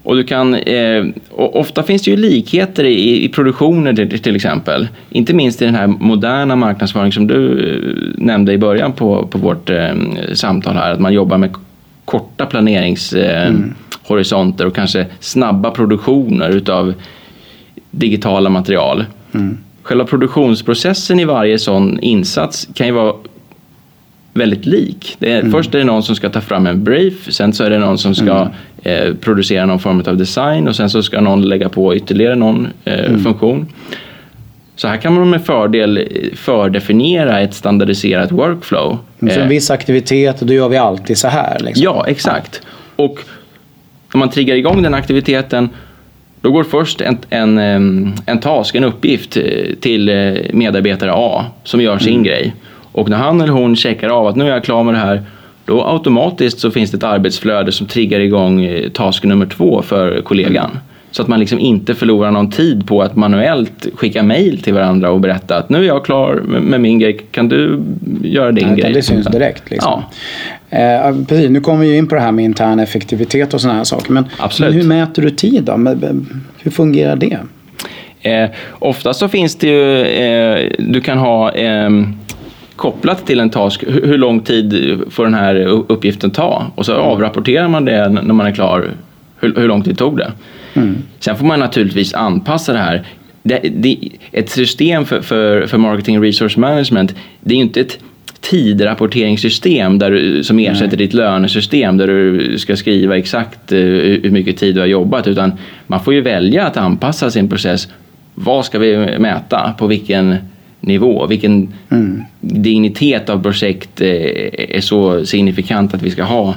och 0.04 0.16
du 0.16 0.24
kan, 0.24 0.54
eh, 0.54 1.04
och 1.30 1.60
ofta 1.60 1.82
finns 1.82 2.02
det 2.02 2.10
ju 2.10 2.16
likheter 2.16 2.84
i, 2.84 3.24
i 3.24 3.28
produktioner 3.28 3.92
till, 3.92 4.22
till, 4.22 4.36
exempel. 4.36 4.88
Inte 5.10 5.34
minst 5.34 5.62
i 5.62 5.64
den 5.64 5.74
här 5.74 5.86
moderna 5.86 6.56
marknadsföring 6.56 7.12
som 7.12 7.26
du 7.26 7.68
eh, 7.68 7.74
nämnde 8.24 8.52
i 8.52 8.58
början 8.58 8.92
på, 8.92 9.26
på 9.26 9.38
vårt 9.38 9.70
samtal 10.32 10.74
här, 10.74 10.92
att 10.92 11.00
man 11.00 11.12
jobbar 11.12 11.38
med 11.38 11.54
korta 12.04 12.46
planeringshorisonter 12.46 14.64
mm. 14.64 14.70
och 14.70 14.74
kanske 14.74 15.06
snabba 15.20 15.70
produktioner 15.70 16.50
utav 16.50 16.94
digitala 17.90 18.50
material. 18.50 19.04
Mm. 19.34 19.58
Själva 19.82 20.04
produktionsprocessen 20.04 21.20
i 21.20 21.24
varje 21.24 21.58
sån 21.58 22.00
insats 22.00 22.68
kan 22.74 22.86
ju 22.86 22.92
vara 22.92 23.14
väldigt 24.34 24.66
lik. 24.66 25.16
Är, 25.20 25.40
mm. 25.40 25.52
Först 25.52 25.74
är 25.74 25.78
det 25.78 25.84
någon 25.84 26.02
som 26.02 26.16
ska 26.16 26.28
ta 26.28 26.40
fram 26.40 26.66
en 26.66 26.84
brief, 26.84 27.32
sen 27.32 27.52
så 27.52 27.64
är 27.64 27.70
det 27.70 27.78
någon 27.78 27.98
som 27.98 28.14
ska 28.14 28.48
mm. 28.82 29.08
eh, 29.08 29.14
producera 29.14 29.66
någon 29.66 29.78
form 29.78 30.02
av 30.06 30.16
design 30.16 30.68
och 30.68 30.76
sen 30.76 30.90
så 30.90 31.02
ska 31.02 31.20
någon 31.20 31.42
lägga 31.42 31.68
på 31.68 31.94
ytterligare 31.94 32.34
någon 32.34 32.68
eh, 32.84 33.04
mm. 33.04 33.24
funktion. 33.24 33.66
Så 34.76 34.88
här 34.88 34.96
kan 34.96 35.14
man 35.14 35.30
med 35.30 35.44
fördel 35.44 36.08
fördefiniera 36.34 37.40
ett 37.40 37.54
standardiserat 37.54 38.32
workflow. 38.32 38.98
Så 39.20 39.26
en 39.26 39.40
eh, 39.40 39.46
viss 39.46 39.70
aktivitet, 39.70 40.40
då 40.40 40.52
gör 40.52 40.68
vi 40.68 40.76
alltid 40.76 41.18
så 41.18 41.28
här? 41.28 41.58
Liksom. 41.60 41.84
Ja, 41.84 42.04
exakt. 42.08 42.62
Och 42.96 43.18
om 44.12 44.20
man 44.20 44.30
triggar 44.30 44.54
igång 44.54 44.82
den 44.82 44.94
aktiviteten 44.94 45.68
då 46.44 46.50
går 46.50 46.64
först 46.64 47.00
en, 47.00 47.18
en, 47.30 47.58
en 48.26 48.40
task, 48.40 48.74
en 48.74 48.84
uppgift 48.84 49.36
eh, 49.36 49.42
till 49.80 50.08
eh, 50.08 50.34
medarbetare 50.52 51.12
A 51.14 51.44
som 51.64 51.80
gör 51.80 51.98
sin 51.98 52.12
mm. 52.12 52.22
grej. 52.22 52.54
Och 52.94 53.08
när 53.08 53.16
han 53.16 53.40
eller 53.40 53.52
hon 53.52 53.76
checkar 53.76 54.08
av 54.08 54.26
att 54.26 54.36
nu 54.36 54.44
är 54.44 54.48
jag 54.48 54.64
klar 54.64 54.84
med 54.84 54.94
det 54.94 54.98
här 54.98 55.22
då 55.64 55.84
automatiskt 55.84 56.60
så 56.60 56.70
finns 56.70 56.90
det 56.90 56.96
ett 56.96 57.04
arbetsflöde 57.04 57.72
som 57.72 57.86
triggar 57.86 58.20
igång 58.20 58.68
task 58.94 59.24
nummer 59.24 59.46
två 59.46 59.82
för 59.82 60.22
kollegan. 60.22 60.70
Så 61.10 61.22
att 61.22 61.28
man 61.28 61.40
liksom 61.40 61.58
inte 61.58 61.94
förlorar 61.94 62.30
någon 62.30 62.50
tid 62.50 62.86
på 62.86 63.02
att 63.02 63.16
manuellt 63.16 63.86
skicka 63.94 64.22
mail 64.22 64.62
till 64.62 64.74
varandra 64.74 65.10
och 65.10 65.20
berätta 65.20 65.56
att 65.56 65.68
nu 65.68 65.78
är 65.78 65.82
jag 65.82 66.04
klar 66.04 66.34
med 66.60 66.80
min 66.80 66.98
grej, 66.98 67.18
kan 67.30 67.48
du 67.48 67.82
göra 68.22 68.52
din 68.52 68.68
Nej, 68.68 68.76
grej? 68.76 68.92
Det 68.92 69.02
syns 69.02 69.26
direkt. 69.26 69.70
Liksom. 69.70 70.02
Ja. 70.70 70.78
Eh, 70.78 71.16
precis, 71.28 71.50
nu 71.50 71.60
kommer 71.60 71.84
vi 71.84 71.96
in 71.96 72.06
på 72.06 72.14
det 72.14 72.20
här 72.20 72.32
med 72.32 72.44
intern 72.44 72.80
effektivitet 72.80 73.54
och 73.54 73.60
sådana 73.60 73.76
här 73.76 73.84
saker. 73.84 74.12
Men, 74.12 74.24
men 74.60 74.72
hur 74.72 74.82
mäter 74.82 75.22
du 75.22 75.30
tid 75.30 75.62
då? 75.62 75.72
Hur 76.58 76.70
fungerar 76.70 77.16
det? 77.16 77.38
Eh, 78.20 78.50
ofta 78.78 79.14
så 79.14 79.28
finns 79.28 79.56
det 79.56 79.66
ju, 79.66 80.02
eh, 80.02 80.70
du 80.78 81.00
kan 81.00 81.18
ha 81.18 81.52
eh, 81.52 81.90
kopplat 82.76 83.26
till 83.26 83.40
en 83.40 83.50
task, 83.50 83.84
hur 83.86 84.18
lång 84.18 84.40
tid 84.40 85.00
får 85.10 85.24
den 85.24 85.34
här 85.34 85.56
uppgiften 85.66 86.30
ta? 86.30 86.66
Och 86.74 86.86
så 86.86 86.92
mm. 86.92 87.04
avrapporterar 87.04 87.68
man 87.68 87.84
det 87.84 88.08
när 88.08 88.34
man 88.34 88.46
är 88.46 88.52
klar, 88.52 88.90
hur, 89.40 89.54
hur 89.56 89.68
lång 89.68 89.82
tid 89.82 89.98
tog 89.98 90.16
det? 90.16 90.32
Mm. 90.74 90.96
Sen 91.18 91.36
får 91.36 91.46
man 91.46 91.60
naturligtvis 91.60 92.14
anpassa 92.14 92.72
det 92.72 92.78
här. 92.78 93.06
Det, 93.42 93.60
det, 93.76 93.98
ett 94.32 94.50
system 94.50 95.04
för, 95.04 95.20
för, 95.20 95.66
för 95.66 95.78
marketing 95.78 96.22
resource 96.22 96.60
management, 96.60 97.14
det 97.40 97.54
är 97.54 97.56
ju 97.56 97.62
inte 97.62 97.80
ett 97.80 97.98
tidrapporteringssystem 98.40 99.98
där 99.98 100.10
du, 100.10 100.44
som 100.44 100.58
ersätter 100.58 100.96
Nej. 100.96 101.06
ditt 101.06 101.14
lönesystem 101.14 101.96
där 101.96 102.06
du 102.06 102.58
ska 102.58 102.76
skriva 102.76 103.16
exakt 103.16 103.72
uh, 103.72 103.78
hur 104.22 104.30
mycket 104.30 104.56
tid 104.56 104.74
du 104.74 104.80
har 104.80 104.86
jobbat 104.86 105.26
utan 105.26 105.52
man 105.86 106.04
får 106.04 106.14
ju 106.14 106.20
välja 106.20 106.66
att 106.66 106.76
anpassa 106.76 107.30
sin 107.30 107.48
process. 107.48 107.88
Vad 108.34 108.64
ska 108.64 108.78
vi 108.78 109.18
mäta? 109.18 109.74
På 109.78 109.86
vilken 109.86 110.36
nivå? 110.86 111.26
Vilken 111.26 111.72
mm. 111.90 112.22
dignitet 112.40 113.28
av 113.28 113.42
projekt 113.42 114.00
eh, 114.00 114.08
är 114.76 114.80
så 114.80 115.26
signifikant 115.26 115.94
att 115.94 116.02
vi 116.02 116.10
ska 116.10 116.22
ha 116.22 116.54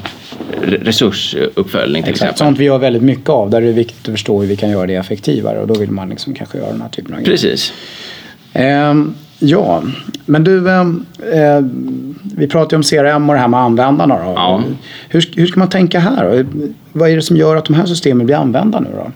resursuppföljning 0.62 2.04
till 2.04 2.12
Exakt, 2.12 2.32
exempel. 2.32 2.48
Sånt 2.48 2.60
vi 2.60 2.66
gör 2.66 2.78
väldigt 2.78 3.02
mycket 3.02 3.30
av 3.30 3.50
där 3.50 3.62
det 3.62 3.68
är 3.68 3.74
viktigt 3.74 4.08
att 4.08 4.12
förstå 4.12 4.42
hur 4.42 4.48
vi 4.48 4.56
kan 4.56 4.70
göra 4.70 4.88
det 4.88 4.96
effektivare 4.96 5.60
och 5.60 5.68
då 5.68 5.74
vill 5.74 5.92
man 5.92 6.10
liksom 6.10 6.34
kanske 6.34 6.58
göra 6.58 6.72
den 6.72 6.82
här 6.82 6.90
typen 6.90 7.14
av 7.14 7.20
grejer. 7.20 7.32
Precis. 7.32 7.74
Eh, 8.54 8.94
ja, 9.40 9.84
men 10.26 10.44
du, 10.44 10.70
eh, 10.70 10.86
vi 12.38 12.48
pratar 12.48 12.72
ju 12.72 12.78
om 12.78 12.84
CRM 12.84 13.30
och 13.30 13.36
det 13.36 13.42
här 13.42 13.48
med 13.48 13.60
användarna. 13.60 14.18
Då. 14.18 14.34
Ja. 14.36 14.64
Hur, 15.10 15.30
hur 15.36 15.48
ska 15.48 15.60
man 15.60 15.70
tänka 15.70 16.00
här? 16.00 16.46
Vad 16.94 17.10
är 17.10 17.16
det 17.16 17.22
som 17.22 17.38
gör 17.38 17.56
att 17.56 17.66
de 17.66 17.74
här 17.74 17.86
systemen 17.86 18.26
blir 18.26 18.36
använda 18.36 18.80
nu 18.80 18.90
då? 18.96 19.12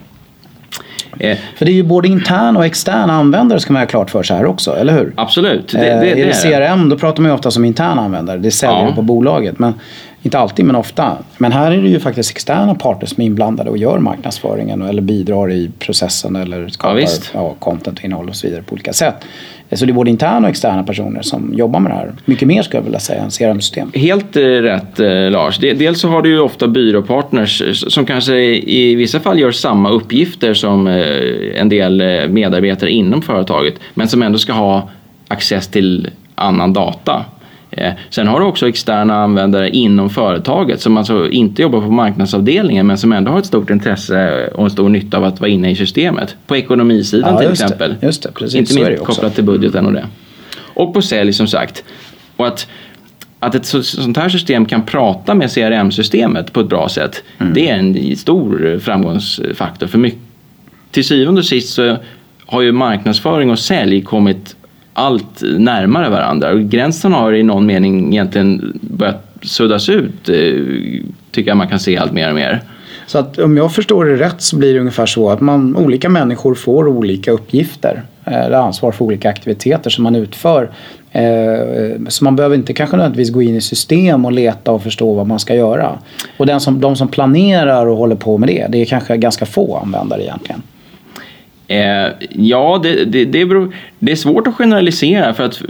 Eh, 1.20 1.38
för 1.56 1.66
det 1.66 1.72
är 1.72 1.74
ju 1.74 1.84
både 1.84 2.08
interna 2.08 2.60
och 2.60 2.66
externa 2.66 3.14
användare 3.14 3.60
ska 3.60 3.74
man 3.74 3.82
ha 3.82 3.88
klart 3.88 4.10
för 4.10 4.24
sig 4.24 4.38
här 4.38 4.46
också, 4.46 4.76
eller 4.76 4.94
hur? 4.94 5.14
Absolut. 5.16 5.72
Det, 5.72 5.78
det, 5.78 5.88
eh, 5.88 6.20
är 6.20 6.26
det, 6.26 6.34
CRM 6.44 6.90
då 6.90 6.98
pratar 6.98 7.22
man 7.22 7.32
ju 7.32 7.36
ofta 7.36 7.52
som 7.52 7.66
interna 7.66 8.02
användare. 8.02 8.38
Det 8.38 8.52
säljer 8.52 8.86
ja. 8.86 8.96
på 8.96 9.02
bolaget. 9.02 9.60
Men 9.60 9.74
inte 10.22 10.40
alltid, 10.40 10.66
men 10.66 10.76
ofta. 10.76 11.18
Men 11.38 11.52
här 11.52 11.72
är 11.72 11.82
det 11.82 11.90
ju 11.90 12.00
faktiskt 12.00 12.32
externa 12.32 12.76
parter 12.76 13.08
som 13.08 13.22
är 13.22 13.26
inblandade 13.26 13.70
och 13.70 13.78
gör 13.78 14.00
marknadsföringen 14.00 14.82
eller 14.82 15.02
bidrar 15.02 15.52
i 15.52 15.72
processen 15.80 16.36
eller 16.36 16.68
skapar 16.68 17.00
ja, 17.00 17.08
ja, 17.34 17.56
content 17.60 18.00
och 18.00 18.06
innehåll 18.06 18.30
och 18.30 18.36
så 18.36 18.48
vidare 18.48 18.64
på 18.64 18.74
olika 18.74 18.94
sätt. 18.94 19.16
Så 19.74 19.86
det 19.86 19.92
är 19.92 19.94
både 19.94 20.10
interna 20.10 20.48
och 20.48 20.50
externa 20.50 20.84
personer 20.84 21.22
som 21.22 21.54
jobbar 21.54 21.80
med 21.80 21.92
det 21.92 21.96
här. 21.96 22.14
Mycket 22.26 22.48
mer 22.48 22.62
skulle 22.62 22.78
jag 22.78 22.84
vilja 22.84 23.00
säga 23.00 23.22
än 23.24 23.30
CRM-system. 23.30 23.92
Helt 23.94 24.36
eh, 24.36 24.42
rätt 24.42 25.00
eh, 25.00 25.30
Lars. 25.32 25.58
Dels 25.58 26.00
så 26.00 26.08
har 26.08 26.22
du 26.22 26.30
ju 26.30 26.40
ofta 26.40 26.68
byråpartners 26.68 27.62
eh, 27.62 27.74
som 27.74 28.06
kanske 28.06 28.36
i 28.36 28.96
vissa 28.96 29.20
fall 29.20 29.40
gör 29.40 29.52
samma 29.52 29.90
uppgifter 29.90 30.54
som 30.54 30.88
en 31.56 31.70
del 31.70 32.28
medarbetare 32.30 32.92
inom 32.92 33.22
företaget 33.22 33.74
men 33.94 34.08
som 34.08 34.24
ändå 34.24 34.38
ska 34.38 34.54
ha 34.54 34.90
access 35.28 35.68
till 35.68 36.10
annan 36.36 36.74
data. 36.74 37.26
Eh, 37.72 37.94
sen 38.10 38.28
har 38.28 38.40
du 38.40 38.46
också 38.46 38.68
externa 38.68 39.16
användare 39.16 39.70
inom 39.70 40.10
företaget 40.10 40.82
som 40.82 40.98
alltså 40.98 41.30
inte 41.30 41.62
jobbar 41.62 41.82
på 41.82 41.92
marknadsavdelningen 41.92 42.88
men 42.88 42.98
som 42.98 43.14
ändå 43.14 43.32
har 43.32 43.40
ett 43.40 43.46
stort 43.46 43.70
intresse 43.70 44.48
och 44.48 44.64
en 44.64 44.70
stor 44.70 44.90
nytta 44.90 45.18
av 45.18 45.24
att 45.24 45.40
vara 45.40 45.50
inne 45.50 45.72
i 45.72 45.76
systemet. 45.76 46.36
På 46.48 46.58
ekonomisidan 46.58 47.34
ja, 47.34 47.40
till 47.40 47.52
exempel. 47.52 47.96
Det, 48.00 48.24
det, 48.24 48.32
precis. 48.34 48.56
Inte 48.56 48.90
minst 48.90 49.04
kopplat 49.04 49.36
till 49.36 49.44
budgeten 49.44 49.86
och 49.86 49.94
det. 49.94 50.06
Och 50.58 50.94
på 50.94 51.02
sälj 51.02 51.34
som 51.34 51.48
sagt. 51.48 51.84
Och 52.36 52.48
att, 52.48 52.68
att 53.40 53.56
ett 53.56 53.66
sånt 53.66 54.18
här 54.18 54.30
system 54.30 54.66
kan 54.66 54.86
prata 54.86 55.34
med 55.34 55.52
CRM-systemet 55.52 56.54
på 56.54 56.60
ett 56.60 56.70
bra 56.70 56.90
sätt 56.90 57.24
mm. 57.40 57.54
det 57.54 57.70
är 57.70 57.76
en 57.76 58.16
stor 58.18 58.80
framgångsfaktor. 58.80 59.88
För 59.88 59.98
mycket, 59.98 60.20
till 60.92 61.06
syvende 61.06 61.40
och 61.40 61.46
sist 61.46 61.74
så 61.74 61.98
har 62.46 62.62
ju 62.62 62.72
marknadsföring 62.72 63.52
och 63.52 63.60
sälj 63.60 64.02
kommit 64.02 64.56
allt 64.94 65.42
närmare 65.42 66.10
varandra. 66.10 66.52
Och 66.52 66.62
gränsen 66.62 67.14
har 67.14 67.34
i 67.34 67.44
någon 67.44 67.66
mening 67.66 68.14
egentligen 68.14 68.80
börjat 68.82 69.26
suddas 69.42 69.90
ut, 69.90 70.30
eh, 70.30 70.36
tycker 71.32 71.52
jag 71.52 71.58
man 71.58 71.68
kan 71.68 71.80
se 71.80 71.98
allt 71.98 72.12
mer 72.12 72.30
och 72.30 72.36
mer. 72.36 72.62
Så 73.08 73.18
att 73.18 73.40
om 73.40 73.58
jag 73.58 73.74
förstår 73.74 74.06
det 74.06 74.16
rätt 74.16 74.42
så 74.42 74.58
blir 74.58 74.74
det 74.74 74.80
ungefär 74.80 75.06
så 75.06 75.30
att 75.30 75.42
man, 75.42 75.76
olika 75.76 76.10
människor 76.10 76.56
får 76.56 76.88
olika 76.88 77.32
uppgifter 77.32 78.04
eh, 78.26 78.46
eller 78.46 78.58
ansvar 78.58 78.92
för 78.92 79.06
olika 79.06 79.30
aktiviteter 79.30 79.90
som 79.90 80.04
man 80.04 80.16
utför. 80.16 80.72
Eh, 81.12 81.24
så 82.08 82.24
man 82.24 82.36
behöver 82.36 82.56
inte 82.56 82.74
kanske 82.74 82.98
nödvändigtvis 82.98 83.34
gå 83.34 83.42
in 83.42 83.56
i 83.56 83.62
system 83.62 84.26
och 84.26 84.32
leta 84.32 84.72
och 84.72 84.84
förstå 84.84 85.14
vad 85.14 85.28
man 85.28 85.40
ska 85.40 85.56
göra. 85.56 86.00
Och 86.38 86.46
den 86.46 86.60
som, 86.60 86.82
de 86.82 86.96
som 86.96 87.08
planerar 87.08 87.86
och 87.86 87.98
håller 87.98 88.16
på 88.16 88.38
med 88.38 88.50
det, 88.50 88.68
det 88.70 88.82
är 88.82 88.86
kanske 88.86 89.18
ganska 89.18 89.46
få 89.46 89.78
användare 89.78 90.24
egentligen. 90.24 90.62
Eh, 91.72 92.12
ja, 92.30 92.80
det, 92.84 93.06
det, 93.06 93.26
det, 93.26 93.46
beror, 93.46 93.76
det, 94.00 94.12
är 94.12 94.16
svårt 94.16 94.48
att 94.48 94.56
generalisera 94.56 95.34
för 95.34 95.44
att 95.44 95.62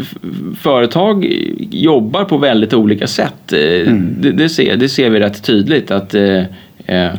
företag 0.60 1.26
jobbar 1.72 2.26
på 2.26 2.38
väldigt 2.38 2.74
olika 2.74 3.08
sätt. 3.08 3.54
Eh, 3.54 3.88
mm. 3.88 4.16
Det, 4.20 4.50
ser, 4.50 4.76
det 4.76 4.90
ser 4.90 5.10
vi 5.10 5.20
rätt 5.20 5.44
tydligt 5.44 5.92
att 5.92 6.14
eh, 6.14 6.44
eh, 6.86 7.12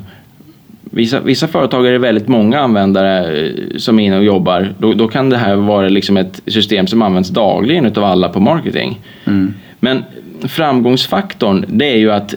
vissa, 0.82 1.20
vissa 1.20 1.48
företag 1.48 1.86
är 1.86 1.92
det 1.92 1.98
väldigt 1.98 2.28
många 2.28 2.60
användare 2.60 3.40
eh, 3.40 3.50
som 3.76 4.00
är 4.00 4.06
inne 4.06 4.18
och 4.18 4.24
jobbar. 4.24 4.74
Då, 4.78 4.92
då 4.92 5.08
kan 5.08 5.30
det 5.30 5.36
här 5.36 5.56
vara 5.56 5.88
liksom 5.88 6.16
ett 6.16 6.40
system 6.46 6.86
som 6.86 7.02
används 7.02 7.30
dagligen 7.30 7.86
av 7.86 8.04
alla 8.04 8.28
på 8.28 8.40
marketing. 8.40 9.00
Mm. 9.24 9.54
Men 9.80 10.02
framgångsfaktorn 10.48 11.64
det 11.68 11.92
är 11.92 11.98
ju 11.98 12.12
att 12.12 12.34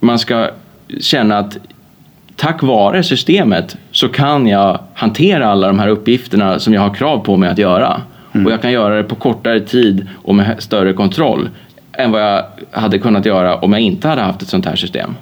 man 0.00 0.18
ska 0.18 0.50
känna 1.00 1.38
att 1.38 1.58
tack 2.36 2.62
vare 2.62 3.02
systemet 3.02 3.76
så 3.92 4.08
kan 4.08 4.46
jag 4.46 4.80
hantera 4.94 5.46
alla 5.46 5.66
de 5.66 5.78
här 5.78 5.88
uppgifterna 5.88 6.58
som 6.58 6.74
jag 6.74 6.80
har 6.80 6.94
krav 6.94 7.18
på 7.18 7.36
mig 7.36 7.48
att 7.48 7.58
göra. 7.58 8.00
Och 8.44 8.52
jag 8.52 8.62
kan 8.62 8.72
göra 8.72 8.96
det 8.96 9.04
på 9.04 9.14
kortare 9.14 9.60
tid 9.60 10.08
och 10.22 10.34
med 10.34 10.56
större 10.58 10.92
kontroll 10.92 11.48
än 11.92 12.10
vad 12.10 12.22
jag 12.22 12.44
hade 12.70 12.98
kunnat 12.98 13.26
göra 13.26 13.56
om 13.56 13.72
jag 13.72 13.82
inte 13.82 14.08
hade 14.08 14.22
haft 14.22 14.42
ett 14.42 14.48
sånt 14.48 14.66
här 14.66 14.76
system. 14.76 15.14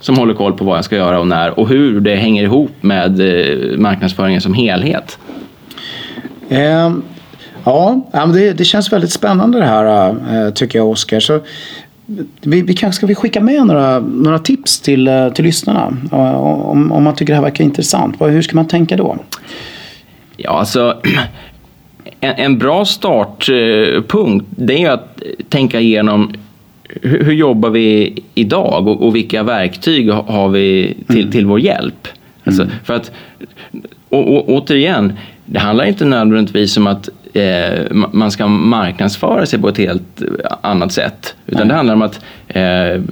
Som 0.00 0.18
håller 0.18 0.34
koll 0.34 0.52
på 0.52 0.64
vad 0.64 0.76
jag 0.76 0.84
ska 0.84 0.96
göra 0.96 1.20
och 1.20 1.26
när 1.26 1.58
och 1.58 1.68
hur 1.68 2.00
det 2.00 2.16
hänger 2.16 2.42
ihop 2.42 2.70
med 2.80 3.20
eh, 3.20 3.78
marknadsföringen 3.78 4.40
som 4.40 4.54
helhet. 4.54 5.18
Eh, 6.48 6.92
ja, 7.64 8.00
det, 8.34 8.52
det, 8.52 8.64
känns 8.64 8.92
väldigt 8.92 9.12
spännande 9.12 9.58
det 9.58 9.64
här 9.64 10.08
eh, 10.08 10.52
tycker 10.52 10.78
jag 10.78 10.88
Oskar. 10.88 11.20
Vi, 12.40 12.62
vi 12.62 12.74
kanske 12.74 12.96
ska 12.96 13.06
vi 13.06 13.14
skicka 13.14 13.40
med 13.40 13.66
några, 13.66 13.98
några 13.98 14.38
tips 14.38 14.80
till, 14.80 15.08
eh, 15.08 15.28
till 15.28 15.44
lyssnarna 15.44 15.96
om, 16.10 16.92
om 16.92 17.02
man 17.04 17.14
tycker 17.14 17.32
det 17.32 17.36
här 17.36 17.42
verkar 17.42 17.64
intressant. 17.64 18.16
Hur 18.20 18.42
ska 18.42 18.56
man 18.56 18.68
tänka 18.68 18.96
då? 18.96 19.18
Ja, 20.36 20.50
alltså 20.50 21.00
en, 22.20 22.34
en 22.36 22.58
bra 22.58 22.84
startpunkt 22.84 24.46
det 24.50 24.82
är 24.82 24.90
att 24.90 25.22
tänka 25.48 25.80
igenom 25.80 26.32
hur, 26.88 27.24
hur 27.24 27.32
jobbar 27.32 27.70
vi 27.70 28.18
idag 28.34 28.88
och, 28.88 29.06
och, 29.06 29.16
vilka 29.16 29.42
verktyg 29.42 30.10
har 30.10 30.48
vi 30.48 30.96
till, 31.06 31.20
mm. 31.20 31.32
till 31.32 31.46
vår 31.46 31.60
hjälp? 31.60 32.08
Alltså, 32.44 32.62
mm. 32.62 32.74
för 32.84 32.94
att, 32.94 33.12
och, 34.08 34.36
och, 34.36 34.48
återigen, 34.48 35.12
det 35.44 35.58
handlar 35.58 35.84
inte 35.84 36.04
nödvändigtvis 36.04 36.76
om 36.76 36.86
att 36.86 37.08
eh, 37.36 37.92
man 38.12 38.30
ska 38.30 38.46
marknadsföra 38.46 39.46
sig 39.46 39.60
på 39.60 39.68
ett 39.68 39.78
helt 39.78 40.22
annat 40.60 40.92
sätt. 40.92 41.36
Utan 41.46 41.60
Nej. 41.60 41.68
det 41.68 41.74
handlar 41.74 41.94
om 41.94 42.02
att 42.02 42.20
eh, 42.48 43.02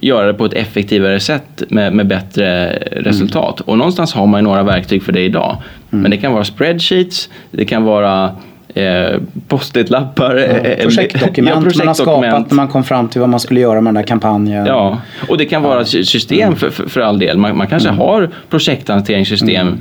göra 0.00 0.26
det 0.26 0.34
på 0.34 0.44
ett 0.44 0.52
effektivare 0.52 1.20
sätt 1.20 1.62
med, 1.68 1.92
med 1.92 2.06
bättre 2.06 2.70
resultat. 2.92 3.60
Mm. 3.60 3.70
Och 3.70 3.78
någonstans 3.78 4.12
har 4.12 4.26
man 4.26 4.40
ju 4.40 4.44
några 4.44 4.62
verktyg 4.62 5.02
för 5.02 5.12
det 5.12 5.20
idag. 5.20 5.56
Mm. 5.90 6.02
Men 6.02 6.10
det 6.10 6.16
kan 6.16 6.32
vara 6.32 6.44
spreadsheets, 6.44 7.28
det 7.50 7.64
kan 7.64 7.84
vara 7.84 8.36
eh, 8.74 9.20
post-it-lappar. 9.48 10.36
Ja, 10.36 10.44
eh, 10.44 10.82
projektdokument, 10.82 11.56
ja, 11.56 11.62
projektdokument 11.62 11.78
man 11.78 11.86
har 11.88 11.94
skapat 11.94 12.50
när 12.50 12.56
man 12.56 12.68
kom 12.68 12.84
fram 12.84 13.08
till 13.08 13.20
vad 13.20 13.30
man 13.30 13.40
skulle 13.40 13.60
göra 13.60 13.80
med 13.80 13.94
den 13.94 14.02
där 14.02 14.08
kampanjen. 14.08 14.66
Ja, 14.66 14.98
och 15.28 15.38
det 15.38 15.44
kan 15.44 15.62
vara 15.62 15.84
system 15.84 16.42
mm. 16.42 16.56
för, 16.56 16.70
för, 16.70 16.88
för, 16.88 17.00
all 17.00 17.18
del. 17.18 17.38
Man, 17.38 17.56
man 17.56 17.66
kanske 17.66 17.88
mm. 17.88 18.00
har 18.00 18.30
projekthanteringssystem 18.50 19.66
mm. 19.68 19.80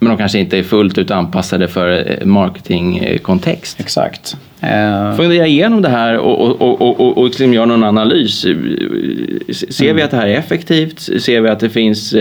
Men 0.00 0.08
de 0.08 0.18
kanske 0.18 0.38
inte 0.38 0.58
är 0.58 0.62
fullt 0.62 0.98
ut 0.98 1.10
anpassade 1.10 1.68
för 1.68 2.10
eh, 2.10 2.26
marketingkontext. 2.26 3.80
Exakt. 3.80 4.36
Uh. 4.62 5.16
Fundera 5.16 5.46
igenom 5.46 5.82
det 5.82 5.88
här 5.88 6.18
och, 6.18 6.40
och, 6.40 6.82
och, 6.82 7.00
och, 7.00 7.18
och 7.18 7.24
liksom 7.24 7.54
göra 7.54 7.66
någon 7.66 7.84
analys. 7.84 8.40
Ser 8.40 9.84
vi 9.84 9.90
mm. 9.90 10.04
att 10.04 10.10
det 10.10 10.16
här 10.16 10.26
är 10.26 10.34
effektivt? 10.34 11.00
Ser 11.00 11.40
vi 11.40 11.48
att 11.48 11.60
det 11.60 11.70
finns 11.70 12.14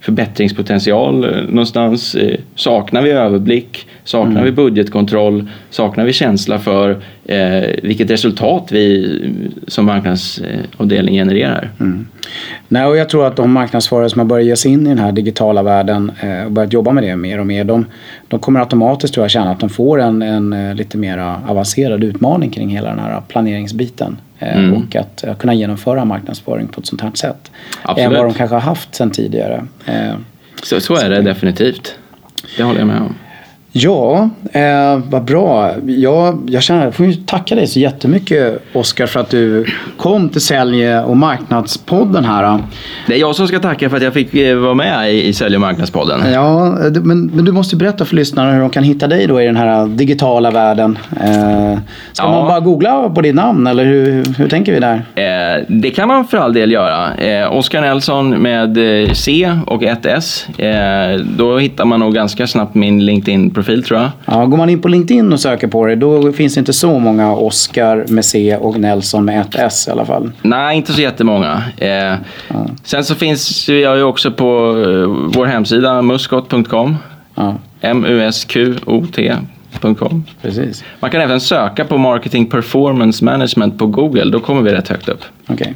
förbättringspotential 0.00 1.24
eh, 1.24 1.42
någonstans? 1.42 2.14
Eh, 2.14 2.38
saknar 2.54 3.02
vi 3.02 3.10
överblick? 3.10 3.86
Saknar 4.10 4.30
mm. 4.30 4.44
vi 4.44 4.52
budgetkontroll? 4.52 5.50
Saknar 5.70 6.04
vi 6.04 6.12
känsla 6.12 6.58
för 6.58 6.90
eh, 7.24 7.62
vilket 7.82 8.10
resultat 8.10 8.68
vi 8.70 9.34
som 9.66 9.86
marknadsavdelning 9.86 11.14
genererar? 11.14 11.70
Mm. 11.80 12.06
Nej, 12.68 12.86
och 12.86 12.96
jag 12.96 13.08
tror 13.08 13.26
att 13.26 13.36
de 13.36 13.52
marknadsförare 13.52 14.10
som 14.10 14.18
har 14.18 14.26
börjat 14.26 14.46
ge 14.46 14.56
sig 14.56 14.72
in 14.72 14.86
i 14.86 14.88
den 14.88 14.98
här 14.98 15.12
digitala 15.12 15.62
världen 15.62 16.12
eh, 16.20 16.44
och 16.44 16.52
börjat 16.52 16.72
jobba 16.72 16.92
med 16.92 17.04
det 17.04 17.16
mer 17.16 17.40
och 17.40 17.46
mer, 17.46 17.64
de, 17.64 17.86
de 18.28 18.40
kommer 18.40 18.60
automatiskt 18.60 19.14
tror 19.14 19.24
jag 19.24 19.30
känna 19.30 19.50
att 19.50 19.60
de 19.60 19.68
får 19.68 20.00
en, 20.00 20.22
en 20.22 20.52
eh, 20.52 20.74
lite 20.74 20.98
mer 20.98 21.18
avancerad 21.48 22.04
utmaning 22.04 22.50
kring 22.50 22.68
hela 22.68 22.88
den 22.88 22.98
här 22.98 23.22
planeringsbiten. 23.28 24.16
Mm. 24.38 24.74
Och 24.74 24.96
att 24.96 25.24
kunna 25.38 25.54
genomföra 25.54 26.04
marknadsföring 26.04 26.68
på 26.68 26.80
ett 26.80 26.86
sånt 26.86 27.00
här 27.00 27.10
sätt. 27.14 27.50
Absolut. 27.82 28.06
Än 28.06 28.16
vad 28.16 28.26
de 28.26 28.34
kanske 28.34 28.56
har 28.56 28.60
haft 28.60 28.94
sedan 28.94 29.10
tidigare. 29.10 29.66
Så, 30.62 30.80
så 30.80 30.96
är 30.96 31.10
det 31.10 31.22
definitivt. 31.22 31.94
Det 32.56 32.62
håller 32.62 32.78
jag 32.78 32.86
med 32.86 33.00
om. 33.00 33.14
Ja, 33.72 34.30
eh, 34.52 34.98
vad 35.10 35.24
bra. 35.24 35.70
Ja, 35.86 36.34
jag 36.46 36.62
känner, 36.62 36.84
jag 36.84 36.94
får 36.94 37.26
tacka 37.26 37.54
dig 37.54 37.66
så 37.66 37.78
jättemycket 37.78 38.62
Oskar 38.72 39.06
för 39.06 39.20
att 39.20 39.30
du 39.30 39.66
kom 39.96 40.28
till 40.28 40.40
Sälj 40.40 40.94
och 40.94 41.16
marknadspodden 41.16 42.24
här. 42.24 42.58
Det 43.06 43.14
är 43.14 43.18
jag 43.18 43.36
som 43.36 43.48
ska 43.48 43.58
tacka 43.58 43.90
för 43.90 43.96
att 43.96 44.02
jag 44.02 44.14
fick 44.14 44.34
eh, 44.34 44.56
vara 44.56 44.74
med 44.74 45.14
i, 45.14 45.32
Sälj 45.32 45.54
och 45.54 45.60
marknadspodden. 45.60 46.32
Ja, 46.32 46.78
men, 47.02 47.26
men 47.26 47.44
du 47.44 47.52
måste 47.52 47.76
berätta 47.76 48.04
för 48.04 48.16
lyssnarna 48.16 48.52
hur 48.52 48.60
de 48.60 48.70
kan 48.70 48.84
hitta 48.84 49.06
dig 49.06 49.26
då 49.26 49.40
i 49.42 49.46
den 49.46 49.56
här 49.56 49.86
digitala 49.86 50.50
världen. 50.50 50.98
Eh, 51.20 51.78
ska 52.12 52.24
ja. 52.24 52.30
man 52.30 52.48
bara 52.48 52.60
googla 52.60 53.10
på 53.10 53.20
ditt 53.20 53.34
namn 53.34 53.66
eller 53.66 53.84
hur, 53.84 54.24
hur 54.38 54.48
tänker 54.48 54.72
vi 54.72 54.80
där? 54.80 54.94
Eh, 55.14 55.64
det 55.68 55.90
kan 55.90 56.08
man 56.08 56.24
för 56.24 56.38
all 56.38 56.52
del 56.52 56.72
göra. 56.72 57.14
Eh, 57.14 57.56
Oskar 57.56 57.80
Nelson 57.80 58.30
med 58.30 59.02
eh, 59.02 59.12
C 59.12 59.52
och 59.66 59.82
ett 59.82 60.06
S. 60.06 60.48
Eh, 60.58 61.20
då 61.36 61.58
hittar 61.58 61.84
man 61.84 62.00
nog 62.00 62.14
ganska 62.14 62.46
snabbt 62.46 62.74
min 62.74 63.06
LinkedIn 63.06 63.50
profil 63.62 63.82
tror 63.82 64.00
jag. 64.00 64.10
Ja, 64.24 64.46
går 64.46 64.56
man 64.56 64.70
in 64.70 64.82
på 64.82 64.88
LinkedIn 64.88 65.32
och 65.32 65.40
söker 65.40 65.68
på 65.68 65.86
det 65.86 65.96
då 65.96 66.32
finns 66.32 66.54
det 66.54 66.58
inte 66.58 66.72
så 66.72 66.98
många 66.98 67.32
Oscar 67.32 68.04
med 68.08 68.24
C 68.24 68.56
och 68.56 68.80
Nelson 68.80 69.24
med 69.24 69.40
ett 69.40 69.54
S 69.54 69.88
i 69.88 69.90
alla 69.90 70.04
fall. 70.04 70.30
Nej, 70.42 70.76
inte 70.76 70.92
så 70.92 71.00
jättemånga. 71.00 71.62
Eh, 71.76 71.88
ja. 71.88 72.16
Sen 72.84 73.04
så 73.04 73.14
finns 73.14 73.68
jag 73.68 73.96
ju 73.96 74.02
också 74.02 74.30
på 74.30 74.44
eh, 74.86 75.06
vår 75.36 75.46
hemsida 75.46 76.02
muskot.com. 76.02 76.96
Ja. 77.34 77.54
M-U-S-Q-O-T.com. 77.80 80.24
Precis. 80.42 80.84
Man 81.00 81.10
kan 81.10 81.20
även 81.20 81.40
söka 81.40 81.84
på 81.84 81.98
Marketing 81.98 82.46
Performance 82.46 83.24
Management 83.24 83.78
på 83.78 83.86
Google. 83.86 84.24
Då 84.24 84.40
kommer 84.40 84.62
vi 84.62 84.72
rätt 84.72 84.88
högt 84.88 85.08
upp. 85.08 85.20
Okay. 85.48 85.68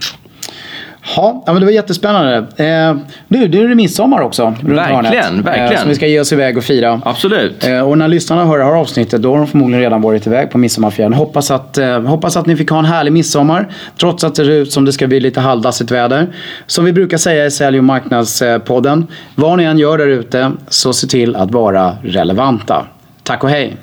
Ja, 1.17 1.43
men 1.47 1.55
det 1.55 1.65
var 1.65 1.73
jättespännande. 1.73 2.37
Eh, 2.37 2.97
nu, 3.29 3.49
det 3.49 3.59
är 3.59 3.69
det 3.69 3.75
midsommar 3.75 4.21
också. 4.21 4.45
Runt 4.45 4.79
verkligen, 4.79 5.05
hörnet, 5.05 5.47
verkligen. 5.47 5.73
Eh, 5.73 5.79
som 5.79 5.89
vi 5.89 5.95
ska 5.95 6.07
ge 6.07 6.21
oss 6.21 6.33
iväg 6.33 6.59
och 6.59 6.65
fira. 6.65 7.01
Absolut. 7.05 7.67
Eh, 7.67 7.81
och 7.81 7.99
när 7.99 8.09
lyssnarna 8.09 8.45
hör 8.45 8.59
det 8.59 8.65
här 8.65 8.73
avsnittet 8.73 9.23
då 9.23 9.31
har 9.31 9.39
de 9.39 9.47
förmodligen 9.47 9.83
redan 9.83 10.03
varit 10.03 10.27
iväg 10.27 10.51
på 10.51 10.59
midsommarfjällen. 10.59 11.13
Hoppas 11.13 11.51
att, 11.51 11.79
eh, 11.79 12.01
hoppas 12.03 12.37
att 12.37 12.47
ni 12.47 12.57
fick 12.57 12.71
ha 12.71 12.79
en 12.79 12.85
härlig 12.85 13.13
midsommar. 13.13 13.69
Trots 14.01 14.25
att 14.25 14.35
det 14.35 14.45
ser 14.45 14.51
ut 14.51 14.73
som 14.73 14.85
det 14.85 14.93
ska 14.93 15.07
bli 15.07 15.21
lite 15.21 15.41
halvdassigt 15.41 15.91
väder. 15.91 16.27
Som 16.67 16.85
vi 16.85 16.93
brukar 16.93 17.17
säga 17.17 17.47
i 17.47 17.51
Sälj 17.51 17.79
och 17.79 17.85
marknadspodden. 17.85 19.07
Vad 19.35 19.59
ni 19.59 19.65
än 19.65 19.79
gör 19.79 19.99
där 19.99 20.07
ute 20.07 20.53
så 20.69 20.93
se 20.93 21.07
till 21.07 21.37
att 21.37 21.51
vara 21.51 21.97
relevanta. 22.03 22.87
Tack 23.23 23.45
och 23.45 23.51
hej! 23.51 23.77